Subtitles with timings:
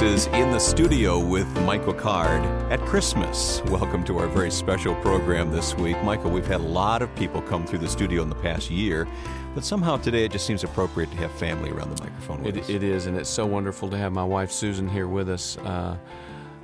[0.00, 2.42] This is In the Studio with Michael Card
[2.72, 3.60] at Christmas.
[3.66, 6.02] Welcome to our very special program this week.
[6.02, 9.06] Michael, we've had a lot of people come through the studio in the past year,
[9.54, 12.62] but somehow today it just seems appropriate to have family around the microphone with It,
[12.62, 12.70] us.
[12.70, 15.58] it is, and it's so wonderful to have my wife Susan here with us.
[15.58, 15.98] Uh,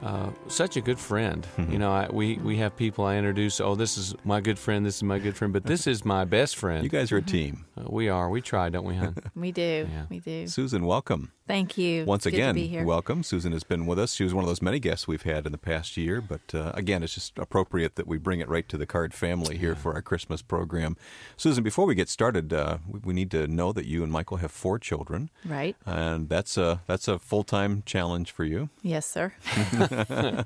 [0.03, 1.47] uh, such a good friend.
[1.59, 1.73] Mm-hmm.
[1.73, 3.61] You know, I, we we have people I introduce.
[3.61, 4.87] Oh, this is my good friend.
[4.87, 5.53] This is my good friend.
[5.53, 6.83] But this is my best friend.
[6.83, 7.67] You guys are a team.
[7.77, 8.31] Uh, we are.
[8.31, 9.15] We try, don't we, hon?
[9.35, 9.87] We do.
[9.93, 10.07] Yeah.
[10.09, 10.47] We do.
[10.47, 11.33] Susan, welcome.
[11.47, 12.05] Thank you.
[12.05, 12.85] Once It's good to again, be here.
[12.85, 13.23] welcome.
[13.23, 14.15] Susan has been with us.
[14.15, 16.73] She was one of those many guests we've had in the past year, but uh,
[16.75, 19.93] again, it's just appropriate that we bring it right to the Card family here for
[19.95, 20.97] our Christmas program.
[21.37, 24.39] Susan, before we get started, uh, we, we need to know that you and Michael
[24.39, 25.77] have four children, Right.
[25.87, 28.69] and that's a that's a full time challenge for you.
[28.83, 29.33] Yes, sir.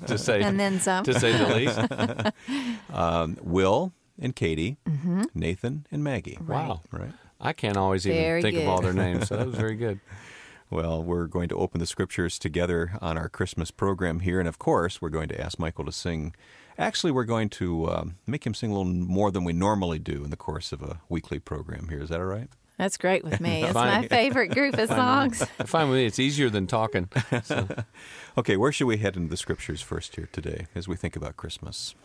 [0.06, 1.04] to say And then some.
[1.04, 2.34] to say the least.
[2.92, 5.22] Um, Will and Katie, Mm-hmm.
[5.34, 6.36] Nathan and Maggie.
[6.46, 6.82] Wow.
[6.90, 7.12] Right.
[7.40, 9.28] I can't always even Very think of all their names.
[9.28, 10.00] So that was very good.
[10.70, 14.60] Well, we're going to open the scriptures together on our Christmas program here, and of
[14.60, 16.32] course, we're going to ask Michael to sing.
[16.78, 20.22] Actually, we're going to um, make him sing a little more than we normally do
[20.22, 22.00] in the course of a weekly program here.
[22.00, 22.48] Is that all right?
[22.78, 23.64] That's great with me.
[23.64, 25.44] It's my favorite group of songs.
[25.66, 26.06] Fine with me.
[26.06, 27.08] It's easier than talking.
[28.38, 31.36] Okay, where should we head into the scriptures first here today as we think about
[31.36, 31.96] Christmas?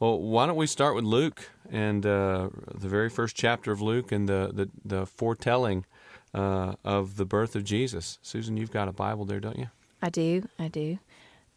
[0.00, 4.10] Well, why don't we start with Luke and uh, the very first chapter of Luke
[4.10, 5.84] and the the, the foretelling
[6.34, 8.18] uh, of the birth of Jesus.
[8.22, 9.68] Susan, you've got a Bible there, don't you?
[10.02, 10.48] I do.
[10.58, 10.98] I do.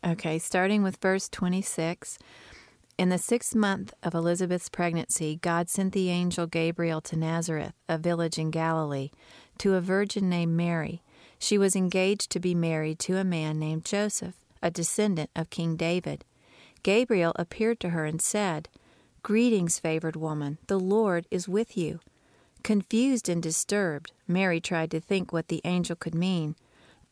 [0.05, 2.19] Okay, starting with verse 26.
[2.97, 7.97] In the sixth month of Elizabeth's pregnancy, God sent the angel Gabriel to Nazareth, a
[7.97, 9.11] village in Galilee,
[9.59, 11.03] to a virgin named Mary.
[11.39, 15.75] She was engaged to be married to a man named Joseph, a descendant of King
[15.75, 16.25] David.
[16.81, 18.69] Gabriel appeared to her and said,
[19.21, 21.99] Greetings, favored woman, the Lord is with you.
[22.67, 26.57] Confused and disturbed, Mary tried to think what the angel could mean.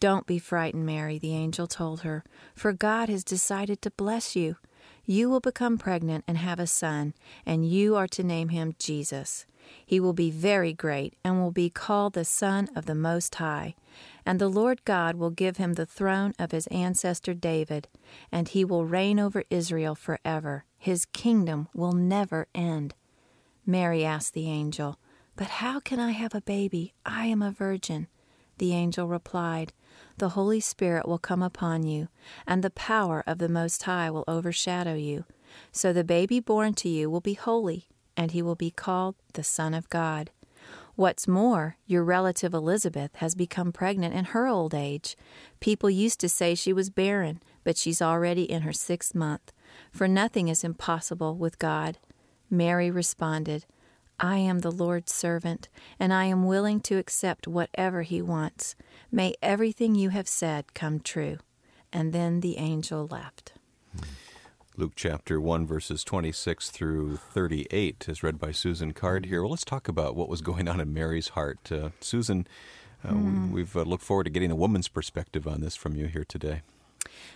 [0.01, 4.57] Don't be frightened, Mary, the angel told her, for God has decided to bless you.
[5.05, 7.13] You will become pregnant and have a son,
[7.45, 9.45] and you are to name him Jesus.
[9.85, 13.75] He will be very great and will be called the Son of the Most High.
[14.25, 17.87] And the Lord God will give him the throne of his ancestor David,
[18.29, 20.65] and he will reign over Israel forever.
[20.77, 22.93] His kingdom will never end.
[23.65, 24.99] Mary asked the angel,
[25.35, 26.93] But how can I have a baby?
[27.05, 28.07] I am a virgin.
[28.57, 29.73] The angel replied,
[30.17, 32.07] The Holy Spirit will come upon you,
[32.47, 35.25] and the power of the Most High will overshadow you.
[35.71, 39.43] So the baby born to you will be holy, and he will be called the
[39.43, 40.31] Son of God.
[40.95, 45.17] What's more, your relative Elizabeth has become pregnant in her old age.
[45.59, 49.51] People used to say she was barren, but she's already in her sixth month,
[49.91, 51.97] for nothing is impossible with God.
[52.49, 53.65] Mary responded,
[54.19, 58.75] I am the Lord's servant, and I am willing to accept whatever He wants.
[59.11, 61.37] May everything you have said come true.
[61.91, 63.53] And then the angel left.
[64.77, 69.41] Luke chapter 1, verses 26 through 38 is read by Susan Card here.
[69.41, 71.71] Well, let's talk about what was going on in Mary's heart.
[71.71, 72.45] Uh, Susan,
[73.07, 76.07] uh, we, we've uh, looked forward to getting a woman's perspective on this from you
[76.07, 76.61] here today.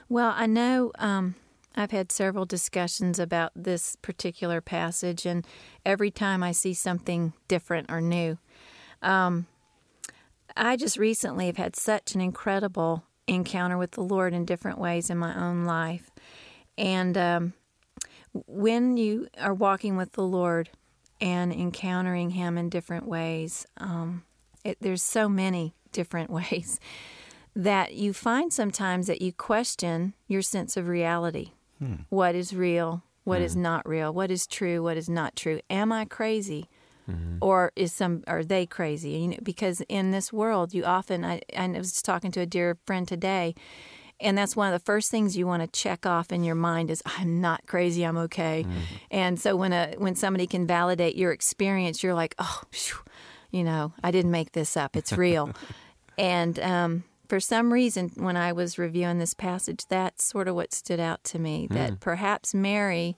[0.10, 1.36] Well, I know um,
[1.76, 5.46] I've had several discussions about this particular passage, and
[5.86, 8.38] every time I see something different or new,
[9.02, 9.48] um,
[10.58, 15.10] I just recently have had such an incredible encounter with the Lord in different ways
[15.10, 16.10] in my own life.
[16.78, 17.54] And um,
[18.34, 20.70] when you are walking with the Lord
[21.22, 24.24] and encountering Him in different ways, um,
[24.64, 26.80] it, there's so many different ways
[27.56, 31.52] that you find sometimes that you question your sense of reality.
[31.80, 31.96] Hmm.
[32.10, 33.04] What is real?
[33.24, 33.62] What is hmm.
[33.62, 34.14] not real?
[34.14, 34.84] What is true?
[34.84, 35.60] What is not true?
[35.70, 36.70] Am I crazy?
[37.10, 37.38] Mm-hmm.
[37.42, 39.12] Or is some are they crazy?
[39.12, 42.46] You know, because in this world, you often I, I was just talking to a
[42.46, 43.56] dear friend today,
[44.20, 46.92] and that's one of the first things you want to check off in your mind
[46.92, 48.64] is I'm not crazy, I'm okay.
[48.64, 48.80] Mm-hmm.
[49.12, 52.98] And so when a when somebody can validate your experience, you're like, oh, phew,
[53.52, 54.96] you know, I didn't make this up.
[54.96, 55.52] It's real.
[56.18, 60.74] and um, for some reason, when I was reviewing this passage, that's sort of what
[60.74, 61.68] stood out to me.
[61.70, 63.16] That perhaps Mary,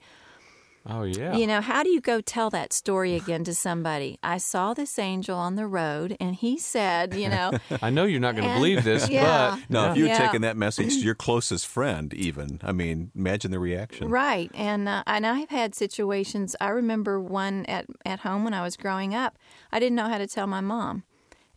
[0.84, 1.36] Oh yeah.
[1.36, 4.18] you know, how do you go tell that story again to somebody?
[4.24, 7.52] I saw this angel on the road, and he said, you know,
[7.84, 9.58] I know you're not going to believe this, yeah.
[9.58, 10.26] but Now, if you had Yeah.
[10.26, 14.10] taken that message to your closest friend, even, I mean, imagine the reaction.
[14.10, 16.56] Right, and uh, and I've had situations.
[16.60, 19.38] I remember one at at home when I was growing up.
[19.72, 21.04] I didn't know how to tell my mom.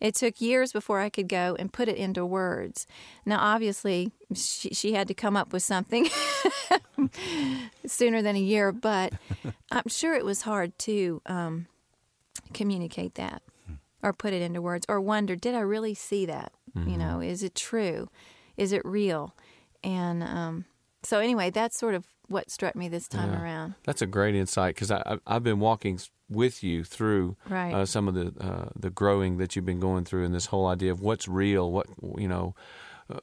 [0.05, 2.85] It took years before I could go and put it into words.
[3.25, 6.07] Now, obviously, she, she had to come up with something
[7.87, 9.13] sooner than a year, but
[9.71, 11.67] I'm sure it was hard to um,
[12.53, 13.41] communicate that
[14.03, 16.51] or put it into words or wonder, did I really see that?
[16.75, 18.09] You know, is it true?
[18.57, 19.35] is it real?
[19.83, 20.65] And um,
[21.03, 23.41] so anyway, that's sort of what struck me this time Yeah.
[23.41, 23.73] around.
[23.85, 25.99] That's a great insight because I, I've been walking
[26.29, 27.73] with you through Right.
[27.73, 30.67] uh, some of the uh, the growing that you've been going through, and this whole
[30.67, 31.71] idea of what's real.
[31.71, 31.87] What
[32.17, 32.55] you know,
[33.13, 33.19] uh,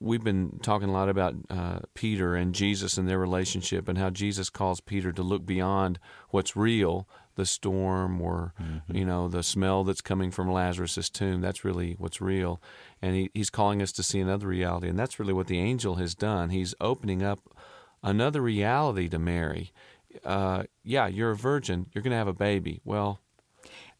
[0.00, 4.10] we've been talking a lot about uh, Peter and Jesus and their relationship, and how
[4.10, 5.98] Jesus calls Peter to look beyond
[6.30, 8.54] what's real, the storm or
[8.90, 11.40] you know the smell that's coming from Lazarus's tomb.
[11.42, 12.62] That's really what's real,
[13.02, 15.96] and he, he's calling us to see another reality, and that's really what the angel
[15.96, 16.48] has done.
[16.48, 17.40] He's opening up
[18.02, 19.72] another reality to Mary.
[20.24, 21.86] Uh, yeah, you're a virgin.
[21.92, 22.80] You're going to have a baby.
[22.84, 23.20] Well,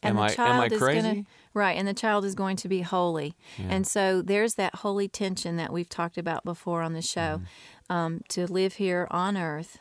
[0.03, 1.01] and am the I child am I is crazy?
[1.09, 3.35] Gonna, right, and the child is going to be holy.
[3.59, 7.93] And so there's that holy tension that we've talked about before on the show Mm-hmm.
[7.93, 9.79] um, to live here on earth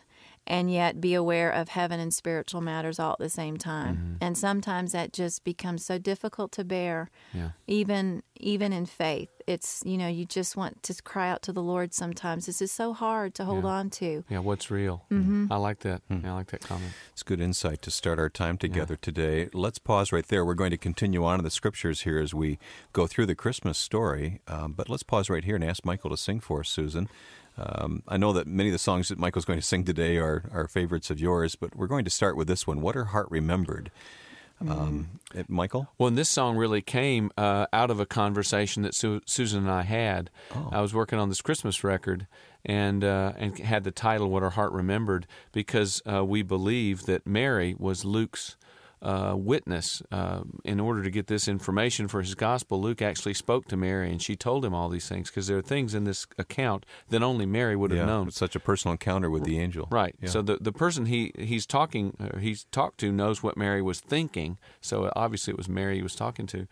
[0.47, 3.95] and yet be aware of heaven and spiritual matters all at the same time.
[3.95, 4.13] Mm-hmm.
[4.21, 7.51] And sometimes that just becomes so difficult to bear, Yeah.
[7.67, 9.29] even even in faith.
[9.45, 11.93] It's you know you just want to cry out to the Lord.
[11.93, 13.69] Sometimes this is so hard to hold Yeah.
[13.69, 14.23] on to.
[14.29, 15.05] Yeah, what's real?
[15.11, 15.51] Mm-hmm.
[15.51, 16.01] I like that.
[16.09, 16.93] Yeah, I like that comment.
[17.13, 19.49] It's good insight to start our time together today.
[19.53, 20.43] Let's pause right there.
[20.43, 22.57] We're going to continue on in the scriptures here as we
[22.93, 24.41] go through the Christmas story.
[24.47, 27.07] Um, but let's pause right here and ask Michael to sing for us, Susan.
[27.57, 30.49] Um, I know that many of the songs that Michael's going to sing today are,
[30.51, 33.27] are favorites of yours, but we're going to start with this one What Her Heart
[33.29, 33.91] Remembered.
[34.67, 35.89] Um, eh, Michael?
[35.97, 39.71] Well, and this song really came uh, out of a conversation that Su- Susan and
[39.71, 40.29] I had.
[40.71, 42.27] I was working on this Christmas record
[42.63, 47.25] and uh, and had the title "What Our Heart Remembered" because uh, we believe that
[47.25, 48.55] Mary was Luke's
[49.01, 50.01] uh, witness.
[50.11, 54.11] Uh, in order to get this information for his gospel, Luke actually spoke to Mary
[54.11, 57.23] and she told him all these things because there are things in this account that
[57.23, 58.31] only Mary would have Yeah, known.
[58.31, 59.87] such a personal encounter with the angel.
[59.91, 60.15] Right.
[60.21, 60.29] Yeah.
[60.29, 63.99] So the the person he he's talking uh, he's talked to knows what Mary was
[63.99, 64.57] thinking.
[64.81, 66.67] So obviously it was Mary he was talking to,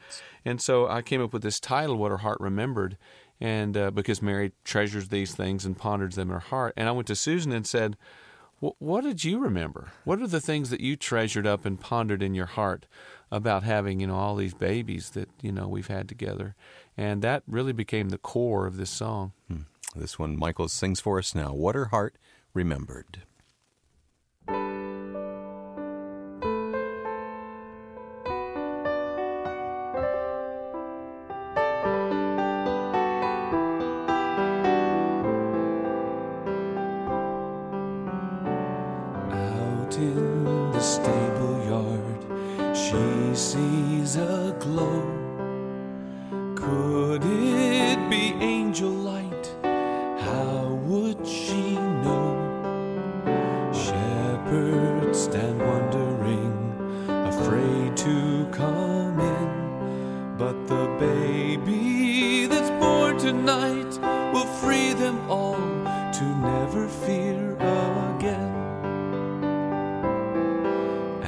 [0.45, 2.97] and so I came up with this title, "What Her Heart Remembered,"
[3.41, 6.73] and uh, because Mary treasures these things and ponders them in her heart.
[6.77, 8.28] And I went to Susan and said, "Wh-
[8.59, 9.93] "What did you remember?
[10.03, 12.87] What are the things that you treasured up and pondered in your heart
[13.31, 16.55] about having you know all these babies that you know we've had together?"
[16.97, 19.31] And that really became the core of this song.
[19.47, 19.61] Hmm.
[19.95, 22.17] This one Michael sings for us now What Her Heart
[22.53, 23.23] Remembered.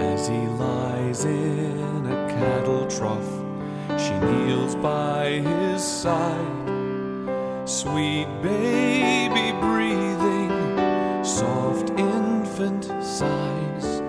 [0.02, 3.32] As he lies in a cattle trough,
[4.02, 7.70] she kneels by his side.
[7.70, 10.50] Sweet baby breathing,
[11.24, 14.02] soft infant sighs,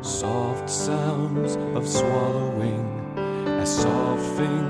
[0.00, 2.86] soft sounds of swallowing
[3.60, 4.69] as soft fingers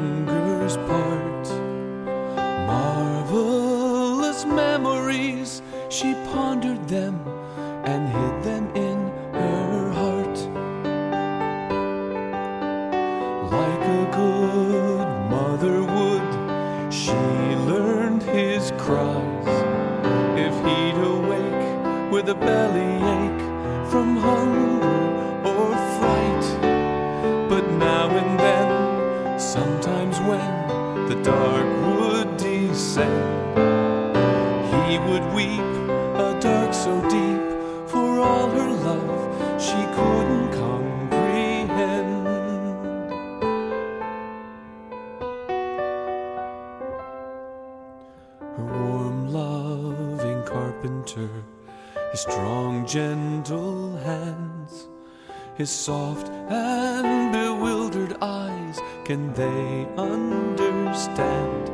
[55.61, 61.67] his soft and bewildered eyes, can they understand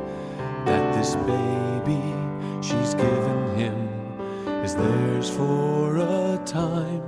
[0.66, 2.02] that this baby
[2.60, 3.78] she's given him
[4.64, 7.00] is theirs for a time?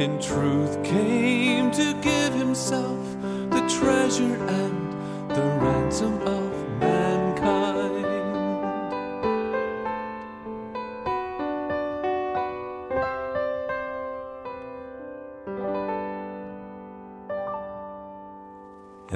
[0.00, 3.06] In truth, came to give himself
[3.50, 6.47] the treasure and the ransom of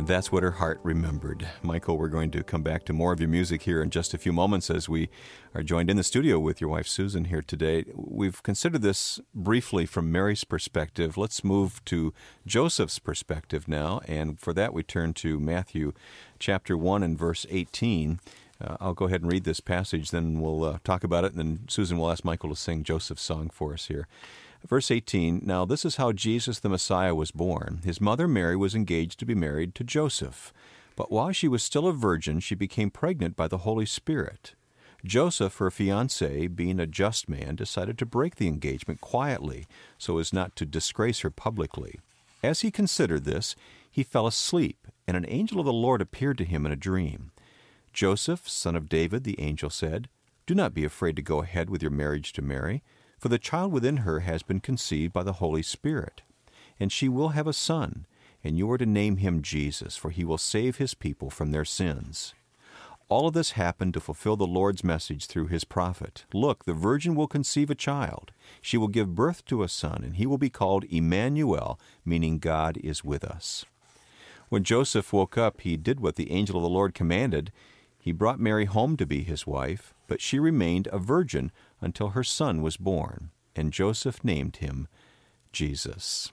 [0.02, 1.46] And that's what her heart remembered.
[1.62, 4.18] Michael, we're going to come back to more of your music here in just a
[4.18, 5.08] few moments as we
[5.54, 7.84] are joined in the studio with your wife Susan here today.
[7.94, 11.16] We've considered this briefly from Mary's perspective.
[11.16, 12.12] Let's move to
[12.44, 14.00] Joseph's perspective now.
[14.08, 15.92] And for that, we turn to Matthew
[16.40, 18.18] chapter 1 and verse 18.
[18.60, 21.38] Uh, I'll go ahead and read this passage, then we'll uh, talk about it, and
[21.38, 24.08] then Susan will ask Michael to sing Joseph's song for us here.
[24.66, 27.80] Verse 18 Now this is how Jesus the Messiah was born.
[27.84, 30.52] His mother Mary was engaged to be married to Joseph.
[30.94, 34.54] But while she was still a virgin, she became pregnant by the Holy Spirit.
[35.04, 39.66] Joseph, her fiance, being a just man, decided to break the engagement quietly
[39.98, 41.98] so as not to disgrace her publicly.
[42.42, 43.56] As he considered this,
[43.90, 47.32] he fell asleep, and an angel of the Lord appeared to him in a dream.
[47.92, 50.08] Joseph, son of David, the angel said,
[50.46, 52.82] Do not be afraid to go ahead with your marriage to Mary
[53.22, 56.22] for the child within her has been conceived by the Holy Spirit.
[56.80, 58.04] And she will have a son,
[58.42, 61.64] and you are to name him Jesus, for he will save his people from their
[61.64, 62.34] sins.
[63.08, 66.24] All of this happened to fulfill the Lord's message through his prophet.
[66.34, 68.32] Look, the virgin will conceive a child.
[68.60, 72.76] She will give birth to a son, and he will be called Emmanuel, meaning God
[72.78, 73.64] is with us.
[74.48, 77.52] When Joseph woke up, he did what the angel of the Lord commanded.
[78.00, 82.24] He brought Mary home to be his wife, but she remained a virgin until her
[82.24, 84.88] son was born, and Joseph named him
[85.52, 86.32] Jesus.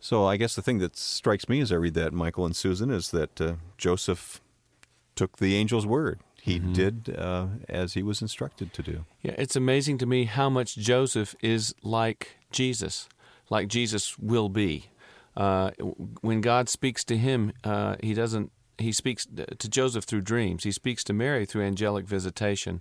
[0.00, 2.90] So I guess the thing that strikes me as I read that, Michael and Susan,
[2.90, 4.40] is that uh, Joseph
[5.16, 6.20] took the angel's word.
[6.40, 6.72] He mm-hmm.
[6.72, 9.04] did uh, as he was instructed to do.
[9.22, 13.08] Yeah, it's amazing to me how much Joseph is like Jesus,
[13.50, 14.86] like Jesus will be.
[15.36, 15.70] Uh,
[16.20, 18.52] when God speaks to him, uh, he doesn't.
[18.78, 20.62] He speaks to Joseph through dreams.
[20.62, 22.80] He speaks to Mary through angelic visitation.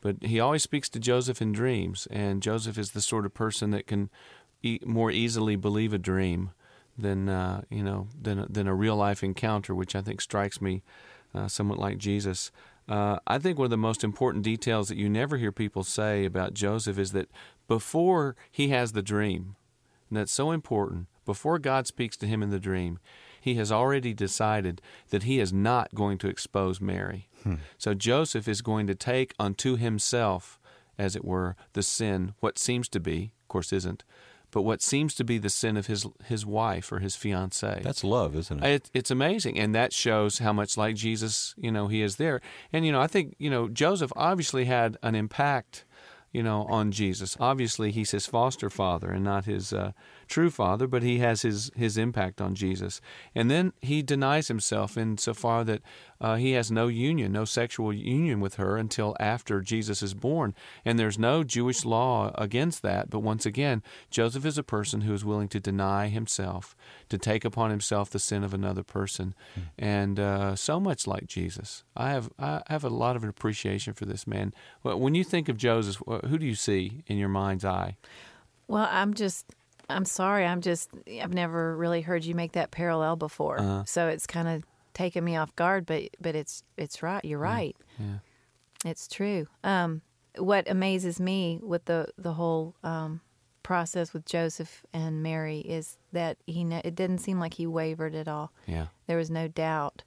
[0.00, 3.70] But he always speaks to Joseph in dreams, and Joseph is the sort of person
[3.70, 4.08] that can
[4.62, 6.50] e- more easily believe a dream
[6.96, 10.82] than uh, you know than than a real life encounter, which I think strikes me
[11.34, 12.50] uh, somewhat like Jesus.
[12.88, 16.24] Uh, I think one of the most important details that you never hear people say
[16.24, 17.28] about Joseph is that
[17.68, 19.54] before he has the dream,
[20.08, 22.98] and that's so important, before God speaks to him in the dream,
[23.40, 27.28] he has already decided that he is not going to expose Mary.
[27.42, 27.54] Hmm.
[27.78, 30.60] So Joseph is going to take unto himself,
[30.98, 34.04] as it were, the sin, what seems to be, of course isn't,
[34.50, 37.80] but what seems to be the sin of his his wife or his fiancee.
[37.82, 38.68] That's love, isn't it?
[38.68, 38.90] it?
[38.92, 42.40] It's amazing, and that shows how much like Jesus, you know, he is there.
[42.72, 45.84] And you know, I think you know Joseph obviously had an impact,
[46.32, 47.36] you know, on Jesus.
[47.38, 49.92] Obviously, he's his foster father and not his uh,
[50.30, 53.00] true father, but he has his, his impact on Jesus.
[53.34, 55.82] And then he denies himself insofar that
[56.20, 60.54] uh, he has no union, no sexual union with her until after Jesus is born.
[60.84, 63.10] And there's no Jewish law against that.
[63.10, 66.76] But once again, Joseph is a person who is willing to deny himself,
[67.08, 69.34] to take upon himself the sin of another person.
[69.58, 69.62] Mm.
[69.78, 71.82] And uh, so much like Jesus.
[71.96, 74.54] I have, I have a lot of appreciation for this man.
[74.82, 77.96] When you think of Joseph, who do you see in your mind's eye?
[78.68, 79.46] Well, I'm just
[79.90, 80.46] I'm sorry.
[80.46, 83.60] I'm just I've never really heard you make that parallel before.
[83.60, 83.84] Uh-huh.
[83.86, 87.24] So it's kind of taken me off guard, but but it's it's right.
[87.24, 87.76] You're right.
[87.98, 88.18] Yeah.
[88.84, 89.46] It's true.
[89.62, 90.02] Um,
[90.38, 93.20] what amazes me with the the whole um,
[93.62, 98.28] process with Joseph and Mary is that he it didn't seem like he wavered at
[98.28, 98.52] all.
[98.66, 98.86] Yeah.
[99.06, 100.02] There was no doubt.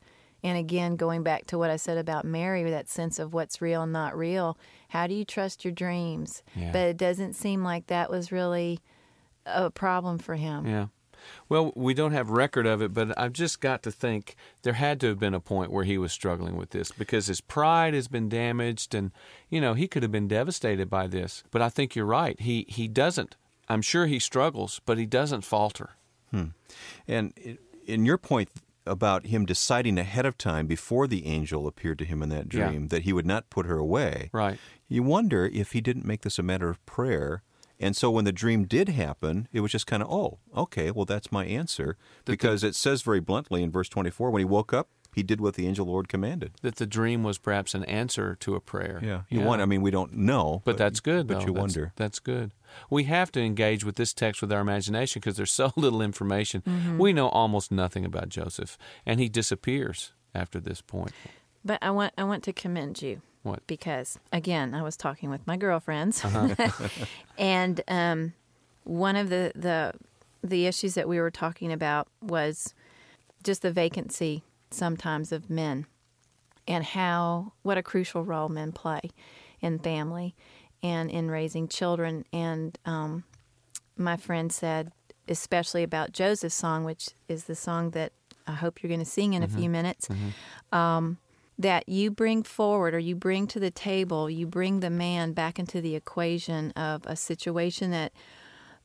[0.46, 3.84] And again, going back to what I said about Mary, that sense of what's real
[3.84, 4.58] and not real,
[4.90, 6.44] how do you trust your dreams?
[6.54, 6.72] Yeah.
[6.74, 8.80] But it doesn't seem like that was really
[9.46, 10.66] a problem for him.
[10.66, 10.88] Yeah.
[11.50, 15.00] Well, we don't have record of it, but I've just got to think there had
[15.02, 18.08] to have been a point where he was struggling with this because his pride has
[18.08, 19.12] been damaged, and
[19.50, 21.44] you know he could have been devastated by this.
[21.52, 22.40] But I think you're right.
[22.40, 23.36] He he doesn't.
[23.70, 25.92] I'm sure he struggles, but he doesn't falter.
[26.32, 26.48] Hmm.
[27.08, 28.50] And in your point
[28.86, 32.82] about him deciding ahead of time before the angel appeared to him in that dream
[32.82, 32.88] yeah.
[32.90, 34.58] that he would not put her away, right?
[34.90, 37.44] You wonder if he didn't make this a matter of prayer
[37.80, 41.06] and so when the dream did happen, it was just kind of, oh, okay, well,
[41.06, 41.98] that's my answer.
[42.26, 45.40] because the, it says very bluntly in verse 24 when he woke up, he did
[45.42, 46.54] what the angel Lord commanded.
[46.62, 49.00] That the dream was perhaps an answer to a prayer.
[49.04, 49.22] Yeah.
[49.30, 49.46] You yeah.
[49.46, 50.62] want, I mean, we don't know.
[50.66, 51.40] But, but that's good, But though.
[51.42, 51.94] you that's, wonder.
[51.96, 52.52] That's good.
[52.90, 56.62] We have to engage with this text with our imagination because there's so little information.
[56.62, 56.98] Mm-hmm.
[56.98, 61.12] We know almost nothing about Joseph, and he disappears after this point.
[61.64, 63.66] But I want I want to commend you what?
[63.68, 66.70] Because again, I was talking with my girlfriends, uh-huh.
[67.38, 68.34] and um,
[68.84, 69.94] one of the, the
[70.44, 72.74] the issues that we were talking about was
[73.44, 75.86] just the vacancy sometimes of men,
[76.68, 79.02] and how what a crucial role men play
[79.62, 80.36] in family
[80.82, 82.26] and in raising children.
[82.34, 83.24] And um,
[83.96, 84.92] my friend said,
[85.30, 88.12] especially about Joseph's song, which is the song that
[88.46, 89.56] I hope you're going to sing in Mm-hmm.
[89.58, 90.10] a few minutes.
[90.74, 91.18] Um,
[91.58, 95.60] that you bring forward or you bring to the table, you bring the man back
[95.60, 98.12] into the equation of a situation that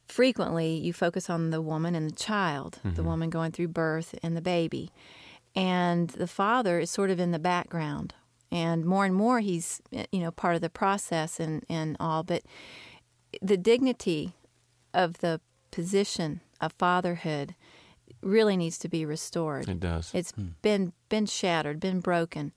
[0.07, 3.05] frequently you focus on the woman and the child, the mm-hmm.
[3.05, 4.91] woman going through birth and the baby.
[5.55, 8.15] And the father is sort of in the background.
[8.51, 12.23] And more and more he's eh, you know part of the process and, and all,
[12.23, 12.43] but
[13.43, 14.33] the dignity
[14.95, 17.55] of the position of fatherhood
[18.23, 19.69] really needs to be restored.
[19.69, 20.11] It does.
[20.15, 20.49] It's hmm.
[20.63, 22.53] been been shattered, been broken.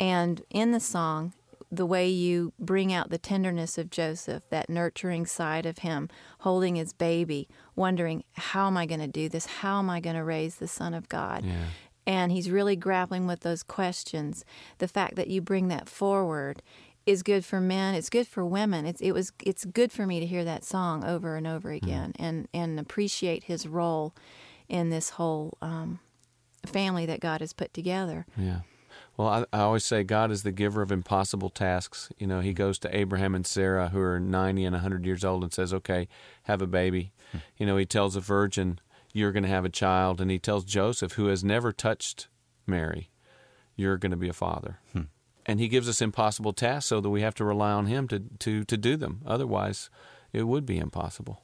[0.00, 1.34] And in the song,
[1.70, 6.08] the way you bring out the tenderness of Joseph, that nurturing side of him,
[6.40, 9.46] holding his baby, wondering, how am I going to do this?
[9.46, 11.44] How am I going to raise the Son of God?
[11.44, 11.66] Yeah.
[12.06, 14.44] And he's really grappling with those questions.
[14.78, 16.62] The fact that you bring that forward
[17.06, 17.94] is good for men.
[17.94, 18.84] It's good for women.
[18.86, 22.12] It's it was it's good for me to hear that song over and over again
[22.18, 24.14] and and appreciate his role
[24.68, 26.00] in this whole um,
[26.66, 28.26] family that God has put together.
[28.36, 28.60] Yeah.
[29.16, 32.10] Well, I, I always say God is the giver of impossible tasks.
[32.18, 35.42] You know, He goes to Abraham and Sarah, who are 90 and 100 years old,
[35.42, 36.08] and says, okay,
[36.44, 37.12] have a baby.
[37.32, 37.38] Hmm.
[37.58, 38.80] You know, He tells a virgin,
[39.12, 40.20] you're going to have a child.
[40.20, 42.28] And He tells Joseph, who has never touched
[42.66, 43.10] Mary,
[43.76, 44.78] you're going to be a father.
[44.92, 45.02] Hmm.
[45.44, 48.20] And He gives us impossible tasks so that we have to rely on Him to,
[48.38, 49.20] to, to do them.
[49.26, 49.90] Otherwise,
[50.32, 51.42] it would be impossible.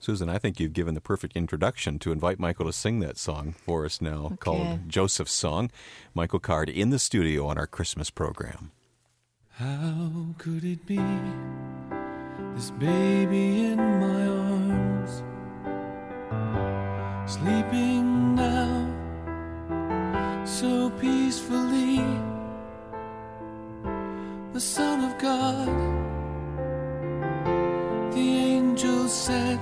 [0.00, 3.52] Susan, I think you've given the perfect introduction to invite Michael to sing that song
[3.52, 5.70] for us now, called Joseph's Song.
[6.14, 8.70] Michael Card in the studio on our Christmas program.
[9.50, 11.00] How could it be
[12.54, 15.24] this baby in my arms,
[17.28, 18.86] sleeping now
[20.46, 22.04] so peacefully?
[24.52, 25.68] The Son of God,
[28.14, 29.58] the angel said,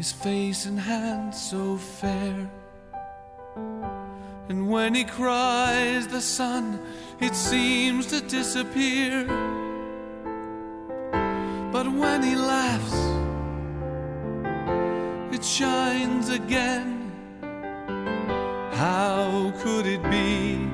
[0.00, 2.50] his face and hands so fair.
[4.48, 6.80] And when he cries, the sun,
[7.20, 9.26] it seems to disappear.
[11.70, 12.96] But when he laughs,
[15.36, 17.12] it shines again.
[18.72, 20.69] How could it be?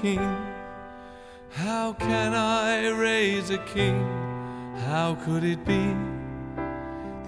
[0.00, 0.36] King?
[1.50, 4.00] How can I raise a king?
[4.86, 5.94] How could it be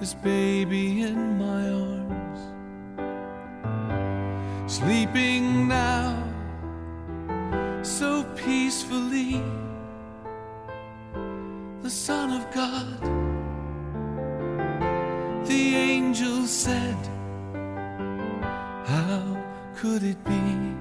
[0.00, 2.40] this baby in my arms?
[4.72, 6.16] Sleeping now
[7.82, 9.42] so peacefully
[11.82, 13.00] the Son of God.
[15.46, 16.96] The angel said,
[18.86, 19.36] How
[19.76, 20.71] could it be?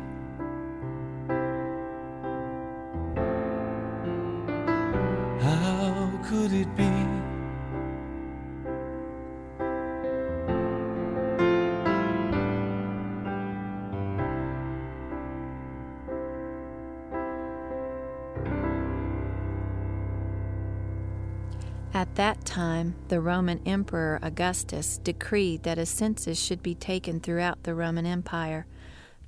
[22.51, 28.05] Time, the Roman Emperor Augustus decreed that a census should be taken throughout the Roman
[28.05, 28.65] Empire.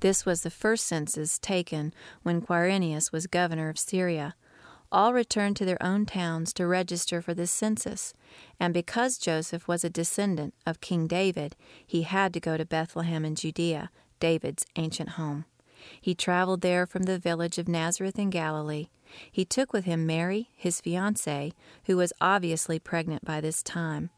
[0.00, 4.34] This was the first census taken when Quirinius was governor of Syria.
[4.92, 8.14] all returned to their own towns to register for the census.
[8.60, 13.24] And because Joseph was a descendant of King David, he had to go to Bethlehem
[13.24, 15.46] in Judea, David's ancient home.
[16.00, 18.88] He traveled there from the village of Nazareth in Galilee.
[19.30, 21.52] He took with him Mary, his fiancée,
[21.84, 24.10] who was obviously pregnant by this time.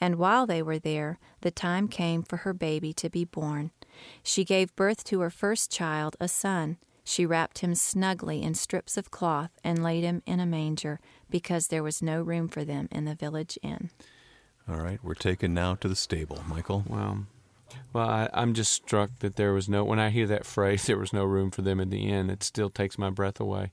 [0.00, 3.70] And while they were there, the time came for her baby to be born.
[4.22, 6.76] She gave birth to her first child, a son.
[7.02, 11.00] She wrapped him snugly in strips of cloth and laid him in a manger
[11.30, 13.90] because there was no room for them in the village inn.
[14.68, 16.84] All right, we're taken now to the stable, Michael.
[16.88, 17.26] Well,
[17.92, 19.84] well, I, I'm just struck that there was no.
[19.84, 22.30] When I hear that phrase, there was no room for them in the inn.
[22.30, 23.72] It still takes my breath away.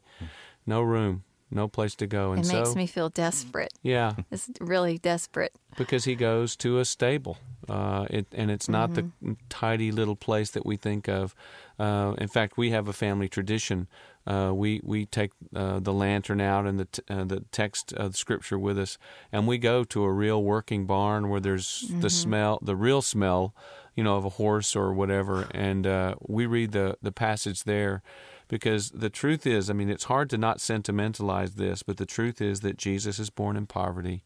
[0.65, 3.73] No room, no place to go, and It so makes me feel desperate.
[3.82, 5.53] yeah, It's really desperate.
[5.77, 9.10] because he goes to a stable, uh, it, and it's not the
[9.49, 11.36] tidy little place that we think of.
[11.77, 13.88] Uh, in fact, we have a family tradition.
[14.25, 18.13] Uh, we we take uh, the lantern out and the t- uh, the text of
[18.13, 18.97] the scripture with us,
[19.34, 23.53] and we go to a real working barn where there's the smell, the real smell,
[23.95, 28.01] you know, of a horse or whatever, and uh, we read the the passage there.
[28.49, 32.39] Because the truth is, I mean, it's hard to not sentimentalize this, but the truth
[32.41, 34.23] is that Jesus is born in poverty.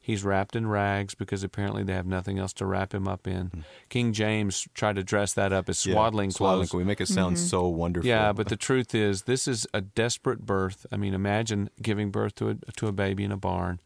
[0.00, 3.64] He's wrapped in rags because apparently they have nothing else to wrap him up in.
[3.88, 6.66] King James tried to dress that up as Yeah, swaddling swaddling.
[6.68, 6.74] clothes.
[6.78, 8.08] We make it sound so wonderful.
[8.08, 10.86] Yeah, but the truth is, this is a desperate birth.
[10.90, 13.80] I mean, imagine giving birth to a to a baby in a barn,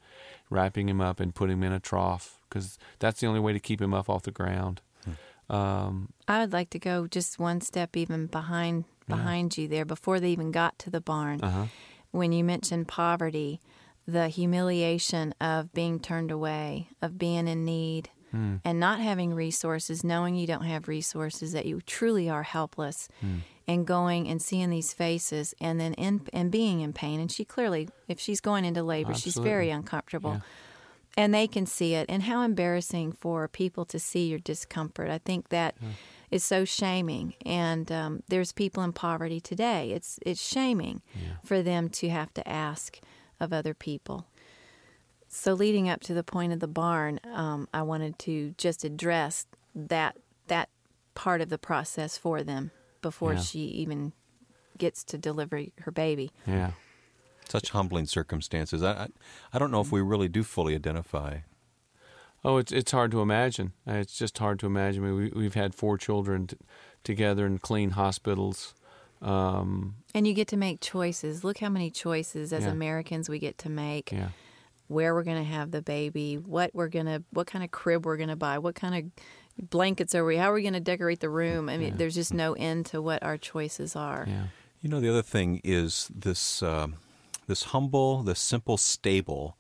[0.49, 3.61] wrapping him up and putting him in a trough because that's the only way to
[3.61, 4.81] keep him up off the ground.
[5.51, 10.21] Um, I would like to go just one step even behind behind you there before
[10.21, 11.41] they even got to the barn.
[11.43, 11.67] uh-huh.
[12.13, 13.61] When you mentioned poverty,
[14.07, 18.57] the humiliation of being turned away, of being in need, Hmm.
[18.65, 23.39] and not having resources, knowing you don't have resources, that you truly are helpless, Hmm.
[23.69, 27.21] and going and seeing these faces, and then in and being in pain.
[27.21, 30.33] And she clearly, if she's going into labor, she's very uncomfortable.
[30.35, 30.41] Yeah.
[31.17, 35.11] And they can see it, and how embarrassing for people to see your discomfort.
[35.11, 35.77] I think that
[36.31, 39.91] is so shaming, and um, there's people in poverty today.
[39.93, 41.03] It's it's shaming
[41.45, 42.99] for them to have to ask
[43.39, 44.27] of other people.
[45.29, 49.47] So, leading up to the point of the barn, um, I wanted to just address
[49.75, 50.71] that that
[51.15, 52.71] part of the process for them
[53.03, 53.41] before Yeah.
[53.41, 54.13] she even
[54.79, 56.31] gets to deliver her baby.
[56.47, 56.73] yeah.
[57.53, 58.83] Such humbling circumstances.
[58.83, 59.07] I, I,
[59.53, 61.31] I don't know if we really do fully identify.
[62.45, 63.69] Oh, it's it's hard to imagine.
[63.89, 65.01] Uh, It's just hard to imagine.
[65.03, 66.57] We, we've had four children t-
[67.05, 68.75] together in clean hospitals.
[69.21, 71.45] Um, And you get to make choices.
[71.45, 72.73] Look how many choices as Yeah.
[72.73, 74.11] Americans we get to make.
[74.13, 74.31] yeah,
[74.89, 78.05] Where we're going to have the baby, what we're going to, what kind of crib
[78.05, 79.03] we're going to buy, what kind of
[79.71, 81.69] blankets are we, how are we going to decorate the room?
[81.69, 81.97] I mean, Yeah.
[81.99, 84.25] there's just no end to what our choices are.
[84.29, 84.47] yeah,
[84.81, 86.97] You know, the other thing is this um
[87.53, 89.59] this humble, this simple stable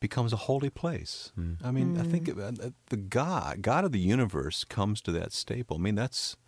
[0.00, 1.32] becomes a holy place.
[1.62, 5.34] I mean, I think uh, uh, the God, God of the universe, comes to that
[5.34, 5.76] stable.
[5.76, 6.38] I mean, that's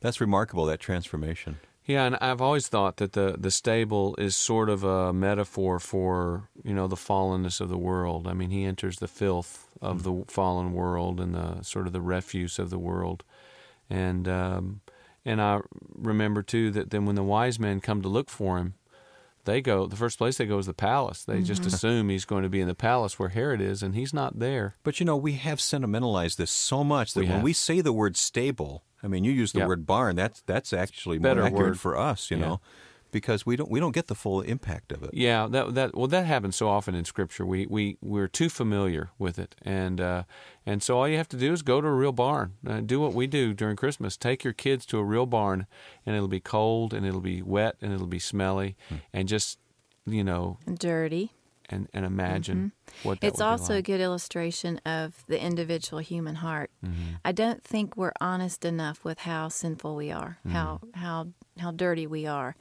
[0.00, 0.64] that's remarkable.
[0.64, 1.58] That transformation.
[1.84, 2.04] yeah.
[2.06, 6.72] And I've always thought that the the stable is sort of a metaphor for you
[6.72, 8.26] know the fallenness of the world.
[8.26, 12.00] I mean, he enters the filth of the fallen world and the sort of the
[12.00, 13.22] refuse of the world,
[13.90, 14.80] and um,
[15.26, 15.60] and I
[15.94, 18.72] remember too that then when the wise men come to look for him,
[19.48, 21.24] they go the first place they go is the palace.
[21.24, 21.74] They just mm-hmm.
[21.74, 24.74] assume he's going to be in the palace where Herod is, and he's not there.
[24.84, 27.42] But you know, we have sentimentalized this so much that We when have.
[27.42, 29.68] we say the word stable, I mean, you use the Yep.
[29.68, 30.16] word barn.
[30.16, 31.80] That's that's actually Better more accurate word.
[31.80, 32.30] for us.
[32.30, 32.46] You Yeah.
[32.46, 32.60] know,
[33.10, 35.10] because we don't we don't get the full impact of it.
[35.12, 37.44] Yeah, that that well that happens so often in Scripture.
[37.46, 40.22] We we we're too familiar with it, and uh,
[40.66, 42.54] and so all you have to do is go to a real barn.
[42.66, 44.16] Uh, do what we do during Christmas.
[44.16, 45.66] Take your kids to a real barn,
[46.04, 48.76] and it'll be cold, and it'll be wet, and it'll be smelly,
[49.12, 49.58] and just
[50.06, 51.32] you know, Dirty.
[51.68, 56.00] and and imagine what that It's would be also a good illustration of the individual
[56.00, 56.70] human heart.
[56.84, 57.16] Mm-hmm.
[57.24, 61.00] I don't think we're honest enough with how sinful we are, how Mm-hmm.
[61.00, 61.26] how
[61.58, 62.54] how dirty we are.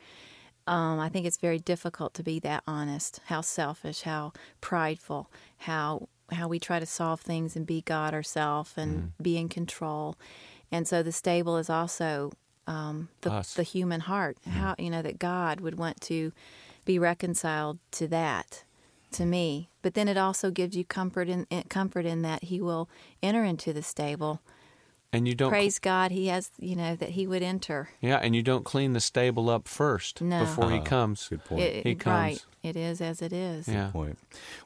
[0.68, 3.20] Um, I think it's very difficult to be that honest.
[3.26, 8.74] How selfish, how prideful, how how we try to solve things and be God ourselves
[8.76, 9.24] and Mm-hmm.
[9.24, 10.16] be in control.
[10.72, 12.32] And so the stable is also
[12.68, 14.38] um, the the human heart.
[14.46, 16.34] How you know that God would want to
[16.86, 18.64] be reconciled to that
[19.12, 19.70] to me.
[19.82, 22.90] But then it also gives you comfort in, in comfort in that He will
[23.24, 24.42] enter into the stable.
[25.14, 27.90] And you don't Praise God, He has you know that He would enter.
[28.02, 30.40] yeah, and you don't clean the stable up first No.
[30.42, 31.28] before he Ah, comes.
[31.30, 31.62] Good point.
[31.62, 32.14] It, He comes.
[32.16, 33.68] Right, it is as it is.
[33.68, 34.18] Yeah, point.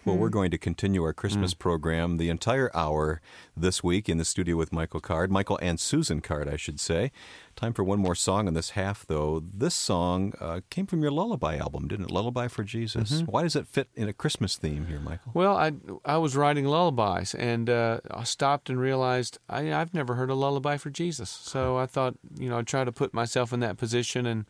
[0.03, 3.21] Well, we're going to continue our Christmas program the entire hour
[3.55, 7.11] this week in the studio with Michael Card, Michael and Susan Card, I should say,
[7.55, 9.43] Time for one more song in this half, though.
[9.53, 12.11] This song uh, came from your Lullaby album, didn't it?
[12.11, 13.11] Lullaby for Jesus.
[13.11, 13.25] Mm-hmm.
[13.25, 15.31] Why does it fit in a Christmas theme here, Michael?
[15.33, 15.73] Well, I
[16.05, 20.33] I was writing lullabies, and uh, I stopped and realized I, I've never heard a
[20.33, 21.29] lullaby for Jesus.
[21.29, 24.45] So I thought, you know, I'd try to put myself in that position and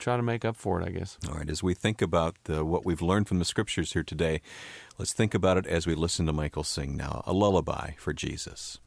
[0.00, 0.86] try to make up for it.
[0.86, 1.18] I guess.
[1.28, 4.40] All right, as we think about the, what we've learned from the scriptures here today,
[4.98, 8.78] let's think about it as we listen to Michael sing now a lullaby for Jesus.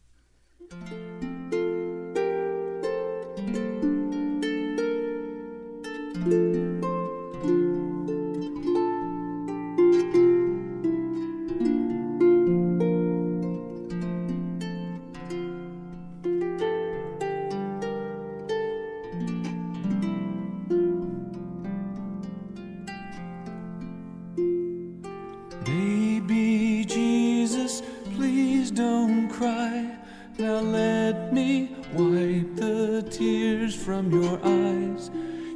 [34.14, 35.10] Your eyes.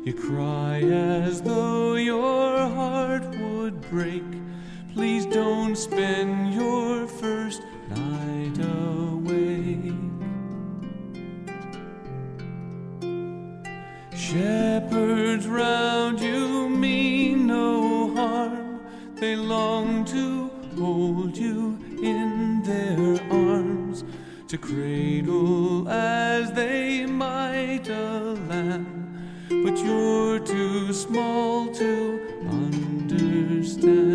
[0.04, 4.27] You cry as though your heart would break.
[30.48, 34.07] Too small to understand.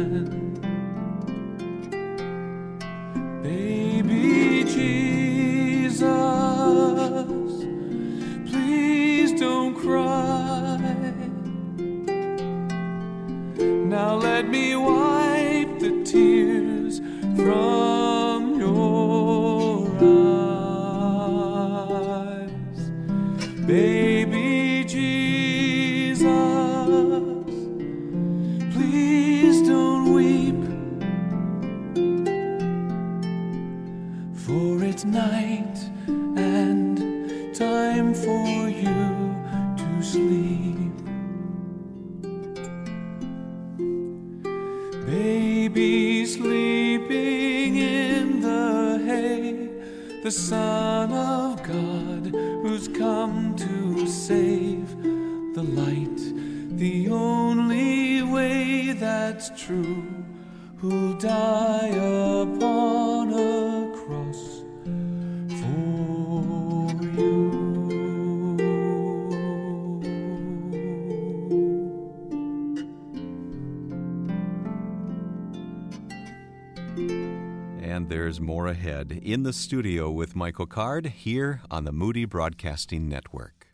[79.32, 83.71] In the studio with Michael Card here on the Moody Broadcasting Network.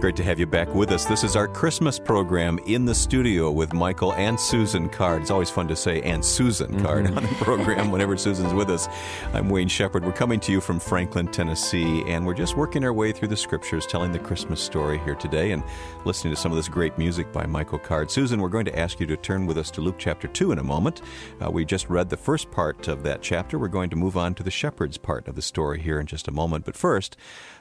[0.00, 1.04] Great to have you back with us.
[1.04, 5.20] This is our Christmas program in the studio with Michael and Susan Card.
[5.20, 8.88] It's always fun to say and Susan Card on the program whenever Susan's with us.
[9.34, 10.06] I'm Wayne Shepherd.
[10.06, 13.36] We're coming to you from Franklin, Tennessee, and we're just working our way through the
[13.36, 15.62] scriptures, telling the Christmas story here today and
[16.06, 18.10] listening to some of this great music by Michael Card.
[18.10, 20.58] Susan, we're going to ask you to turn with us to Luke chapter 2 in
[20.58, 21.02] a moment.
[21.44, 23.58] Uh, we just read the first part of that chapter.
[23.58, 26.26] We're going to move on to the shepherd's part of the story here in just
[26.26, 26.64] a moment.
[26.64, 27.18] But first,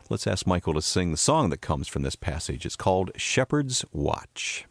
[0.09, 2.65] let's ask Michael to sing the song that comes from this passage.
[2.65, 4.65] It's called Shepherd's Watch.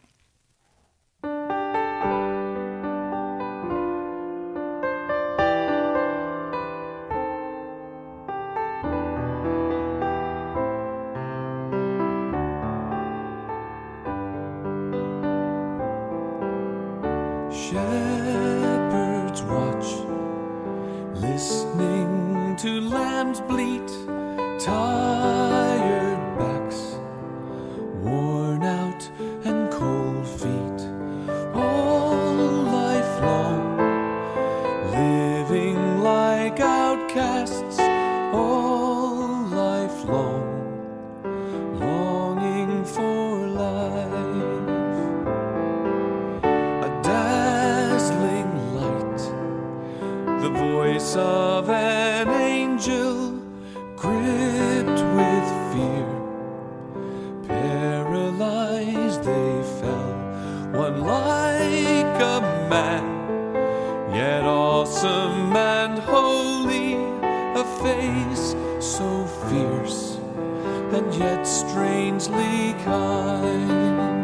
[70.95, 74.18] And yet strangely kind.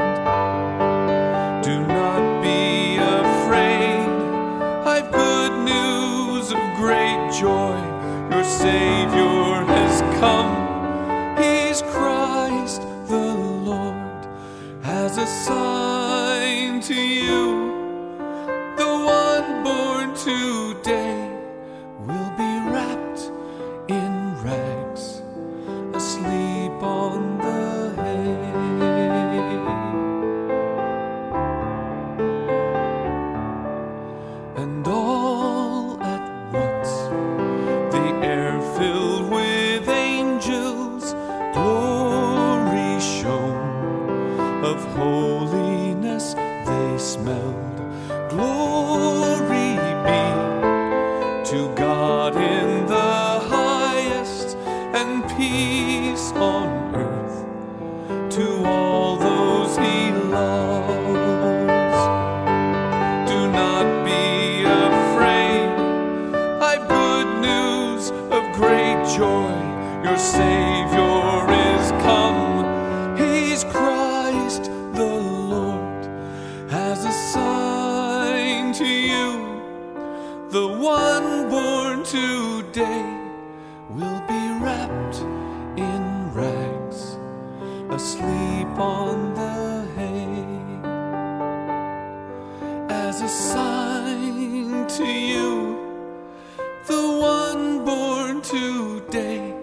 [99.06, 99.54] Today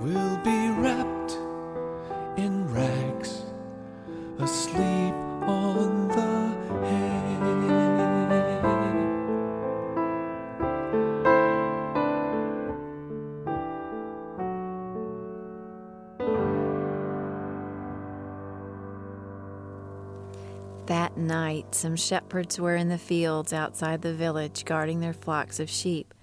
[0.00, 1.32] will be wrapped
[2.38, 3.42] in rags,
[4.38, 5.14] asleep
[5.46, 6.38] on the.
[20.86, 25.68] That night, some shepherds were in the fields outside the village, guarding their flocks of
[25.68, 26.14] sheep.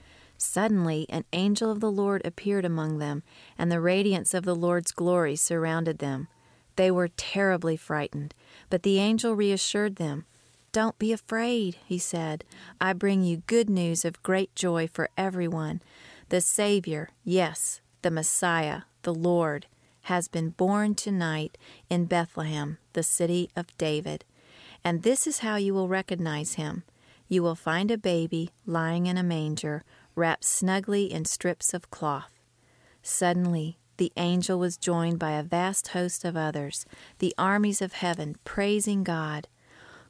[0.45, 3.23] Suddenly, an angel of the Lord appeared among them,
[3.57, 6.27] and the radiance of the Lord's glory surrounded them.
[6.75, 8.33] They were terribly frightened,
[8.69, 10.25] but the angel reassured them.
[10.71, 12.45] Don't be afraid, he said.
[12.79, 15.81] I bring you good news of great joy for everyone.
[16.29, 19.65] The Savior, yes, the Messiah, the Lord,
[20.03, 21.57] has been born tonight
[21.89, 24.23] in Bethlehem, the city of David.
[24.83, 26.83] And this is how you will recognize him.
[27.27, 29.83] You will find a baby lying in a manger,
[30.15, 32.31] wrapped snugly in strips of cloth.
[33.01, 36.85] Suddenly, the angel was joined by a vast host of others,
[37.19, 39.47] the armies of heaven, praising God.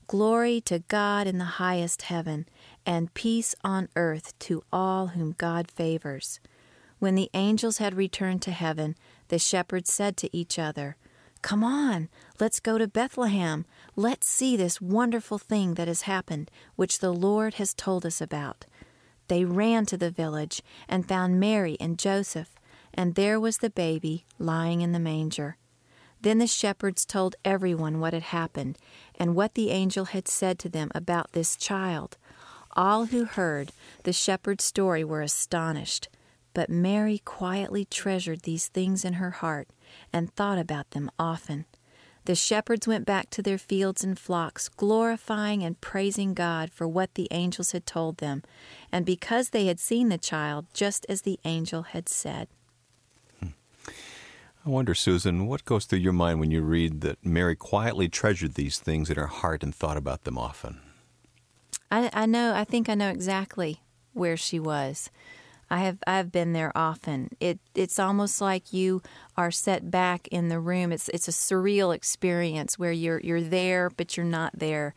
[0.07, 2.47] Glory to God in the highest heaven,
[2.85, 6.39] and peace on earth to all whom God favors.
[6.99, 8.95] When the angels had returned to heaven,
[9.27, 10.95] the shepherds said to each other,
[11.41, 13.65] Come on, let's go to Bethlehem.
[13.95, 18.65] Let's see this wonderful thing that has happened, which the Lord has told us about.
[19.27, 22.55] They ran to the village and found Mary and Joseph,
[22.93, 25.57] and there was the baby lying in the manger.
[26.21, 28.77] Then the shepherds told everyone what had happened
[29.15, 32.17] and what the angel had said to them about this child.
[32.75, 33.71] All who heard
[34.03, 36.09] the shepherd's story were astonished,
[36.53, 39.69] but Mary quietly treasured these things in her heart
[40.11, 41.65] and thought about them often.
[42.25, 47.13] The shepherds went back to their fields and flocks, glorifying and praising God for what
[47.13, 48.41] the angels had told them,
[48.91, 52.47] and because they had seen the child just as the angel had said.
[53.39, 53.49] Hmm.
[54.65, 58.55] I wonder, Susan, what goes through your mind when you read that Mary quietly treasured
[58.55, 60.81] these things in her heart and thought about them often?
[61.91, 63.83] I, I know, I think I know exactly
[64.13, 65.11] where she was.
[65.69, 67.29] I have I've been there often.
[67.39, 69.01] It it's almost like you
[69.35, 70.91] are set back in the room.
[70.91, 74.93] It's it's a surreal experience where you're you're there but you're not there.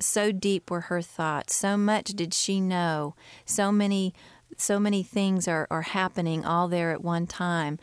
[0.00, 1.54] So deep were her thoughts.
[1.54, 3.14] So much did she know.
[3.44, 4.14] So many
[4.56, 7.78] so many things are, are happening all there at one time.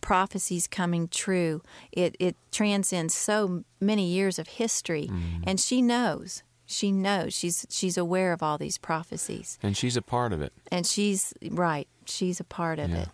[0.00, 1.62] Prophecies coming true.
[1.90, 5.08] It it transcends so many years of history.
[5.10, 5.42] Mm-hmm.
[5.46, 6.42] And she knows.
[6.72, 7.34] She knows.
[7.34, 9.58] She's she's aware of all these prophecies.
[9.62, 10.52] And she's a part of it.
[10.70, 11.86] And she's right.
[12.06, 13.06] She's a part of Yeah.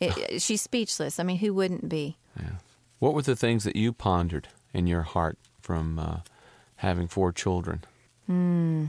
[0.00, 0.16] it.
[0.30, 0.42] it.
[0.42, 1.18] She's speechless.
[1.18, 2.16] I mean, who wouldn't be?
[2.38, 2.56] Yeah.
[2.98, 6.16] What were the things that you pondered in your heart from uh,
[6.76, 7.84] having four children?
[8.26, 8.86] Hmm.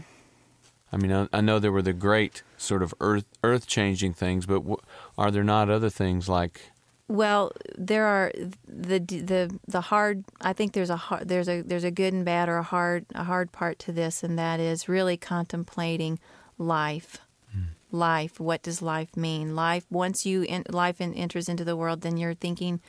[0.91, 4.45] I mean, I, I know there were the great sort of earth earth changing things,
[4.45, 4.77] but w-
[5.17, 6.71] are there not other things like
[7.07, 8.31] Well, there are
[8.67, 10.25] the the the hard.
[10.41, 13.05] I think there's a hard, there's a there's a good and bad or a hard
[13.13, 16.19] a hard part to this, and that is really contemplating
[16.57, 17.19] life.
[17.51, 17.61] Hmm.
[17.91, 18.39] Life.
[18.39, 19.55] What does life mean?
[19.55, 19.85] Life.
[19.91, 22.81] Once you in, life in, enters into the world, then you're thinking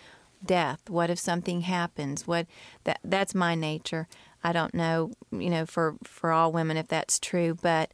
[0.43, 0.89] death.
[0.89, 2.27] What if something happens?
[2.27, 2.47] What
[2.85, 4.09] that that's my nature.
[4.43, 5.12] I don't know.
[5.31, 7.91] You know, for for all women, if that's true, but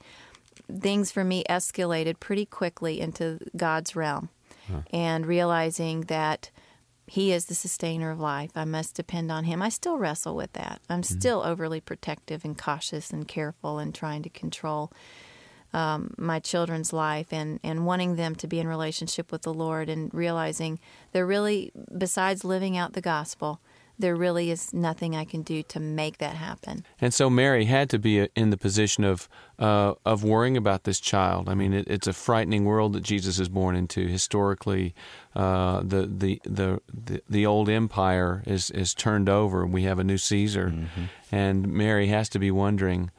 [0.70, 4.28] things for me escalated pretty quickly into God's realm
[4.92, 6.50] and realizing that
[7.06, 8.52] He is the sustainer of life.
[8.54, 9.62] I must depend on Him.
[9.62, 10.80] I still wrestle with that.
[10.88, 14.92] I'm still overly protective and cautious and careful and trying to control
[15.72, 19.88] um, my children's life and, and wanting them to be in relationship with the Lord
[19.88, 20.78] and realizing
[21.12, 23.60] they're really, besides living out the gospel,
[23.98, 26.84] there really is nothing I can do to make that happen.
[27.00, 29.28] And so Mary had to be uh, in the position of
[29.58, 31.48] uh, of worrying about this child.
[31.48, 34.08] I mean, it, it's a frightening world that Jesus is born into.
[34.08, 34.94] Historically,
[35.36, 39.62] uh, the, the, the the the old empire is is turned over.
[39.62, 41.04] and We have a new Caesar, Mm-hmm.
[41.30, 43.10] and Mary has to be wondering,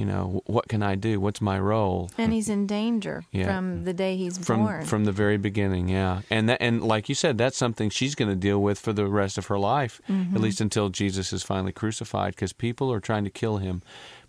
[0.00, 1.20] you know, what can I do?
[1.20, 2.10] What's my role?
[2.16, 3.46] And he's in danger Yeah.
[3.46, 4.84] from the day he's from born.
[4.86, 8.30] from the very beginning, yeah, and that and like you said, that's something she's going
[8.30, 10.34] to deal with for the rest of her life, Mm-hmm.
[10.36, 13.82] at least until Jesus is finally crucified, because people are trying to kill him,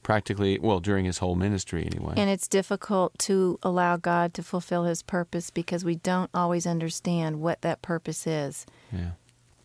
[0.03, 2.13] practically, well, during his whole ministry anyway.
[2.17, 7.39] And it's difficult to allow God to fulfill his purpose because we don't always understand
[7.39, 8.65] what that purpose is.
[8.91, 9.11] yeah,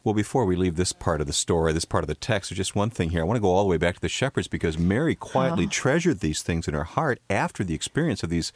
[0.07, 2.59] Well, before we leave this part of the story, this part of the text, there's
[2.59, 3.23] just one thing here.
[3.23, 5.69] I want to go all the way back to the shepherds because Mary quietly Oh.
[5.69, 8.53] treasured these things in her heart after the experience of these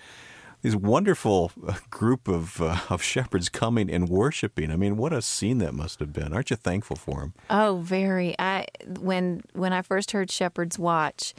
[0.63, 4.71] these wonderful uh, group of uh, of shepherds coming and worshiping.
[4.71, 6.33] I mean, what a scene that must have been.
[6.33, 7.35] Aren't you thankful for them?
[7.51, 8.37] Oh, very.
[8.39, 8.67] I
[9.01, 11.35] when when I first heard Shepherd's Watch,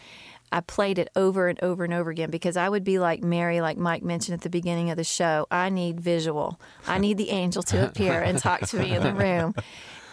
[0.51, 3.61] I played it over and over and over again because I would be like Mary,
[3.61, 5.47] like Mike mentioned at the beginning of the show.
[5.49, 6.59] I need visual.
[6.85, 9.55] I need the angel to appear and talk to me in the room.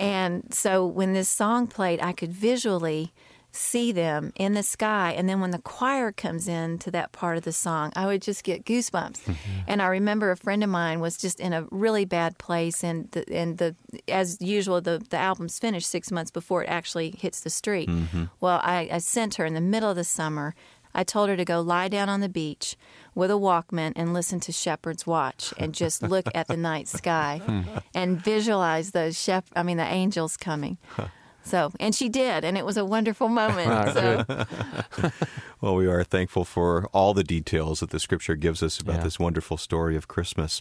[0.00, 3.12] And so when this song played, I could visually
[3.50, 5.12] see them in the sky.
[5.12, 8.22] And then when the choir comes in to that part of the song i would
[8.22, 9.20] just get goosebumps.
[9.24, 9.60] Mm-hmm.
[9.66, 13.10] And i remember a friend of mine was just in a really bad place and
[13.12, 13.74] the, and the
[14.06, 17.88] as usual the, the album's finished six months before it actually hits the street.
[17.88, 18.24] Mm-hmm.
[18.40, 20.54] Well I, I sent her in the middle of the summer
[20.98, 22.76] I told her to go lie down on the beach
[23.14, 27.40] with a Walkman and listen to Shepherd's Watch and just look at the night sky
[27.94, 30.76] and visualize those shep- I mean the angels coming.
[31.44, 33.94] So, and she did, and it was a wonderful moment.
[33.94, 35.10] So,
[35.62, 39.04] Well, we are thankful for all the details that the Scripture gives us about Yeah.
[39.04, 40.60] this wonderful story of Christmas.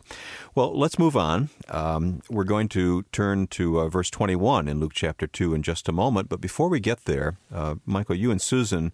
[0.56, 1.50] Well, let's move on.
[1.68, 5.90] Um, we're going to turn to uh, verse 21 in Luke chapter 2 in just
[5.90, 6.30] a moment.
[6.30, 8.94] But before we get there, uh, Michael, you and Susan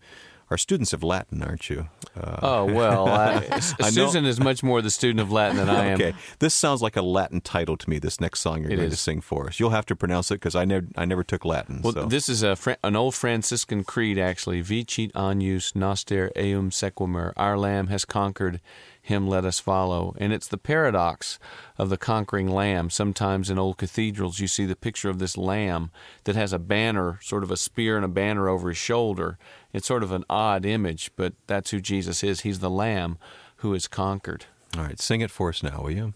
[0.54, 1.88] are students of Latin, aren't you?
[2.16, 5.96] Uh, Oh well, I, Susan is much more the student of Latin than I am.
[5.96, 8.00] okay, this sounds like a Latin title to me.
[8.00, 9.60] This next song you're It going to sing for us.
[9.60, 11.82] You'll have to pronounce it because I never, I never took Latin.
[11.84, 12.06] Well, so.
[12.06, 14.62] this is a Fra- an old Franciscan creed, actually.
[14.62, 17.34] Vicit agnus noster eum sequamur.
[17.36, 18.62] Our Lamb has conquered;
[19.04, 20.16] him let us follow.
[20.18, 21.38] And it's the paradox
[21.78, 22.90] of the conquering Lamb.
[22.90, 25.92] Sometimes in old cathedrals, you see the picture of this Lamb
[26.24, 29.38] that has a banner, sort of a spear and a banner over his shoulder.
[29.74, 32.42] It's sort of an odd image, but that's who Jesus is.
[32.42, 33.18] He's the Lamb
[33.58, 34.46] who is conquered.
[34.78, 36.14] All right, sing it for us now, will you?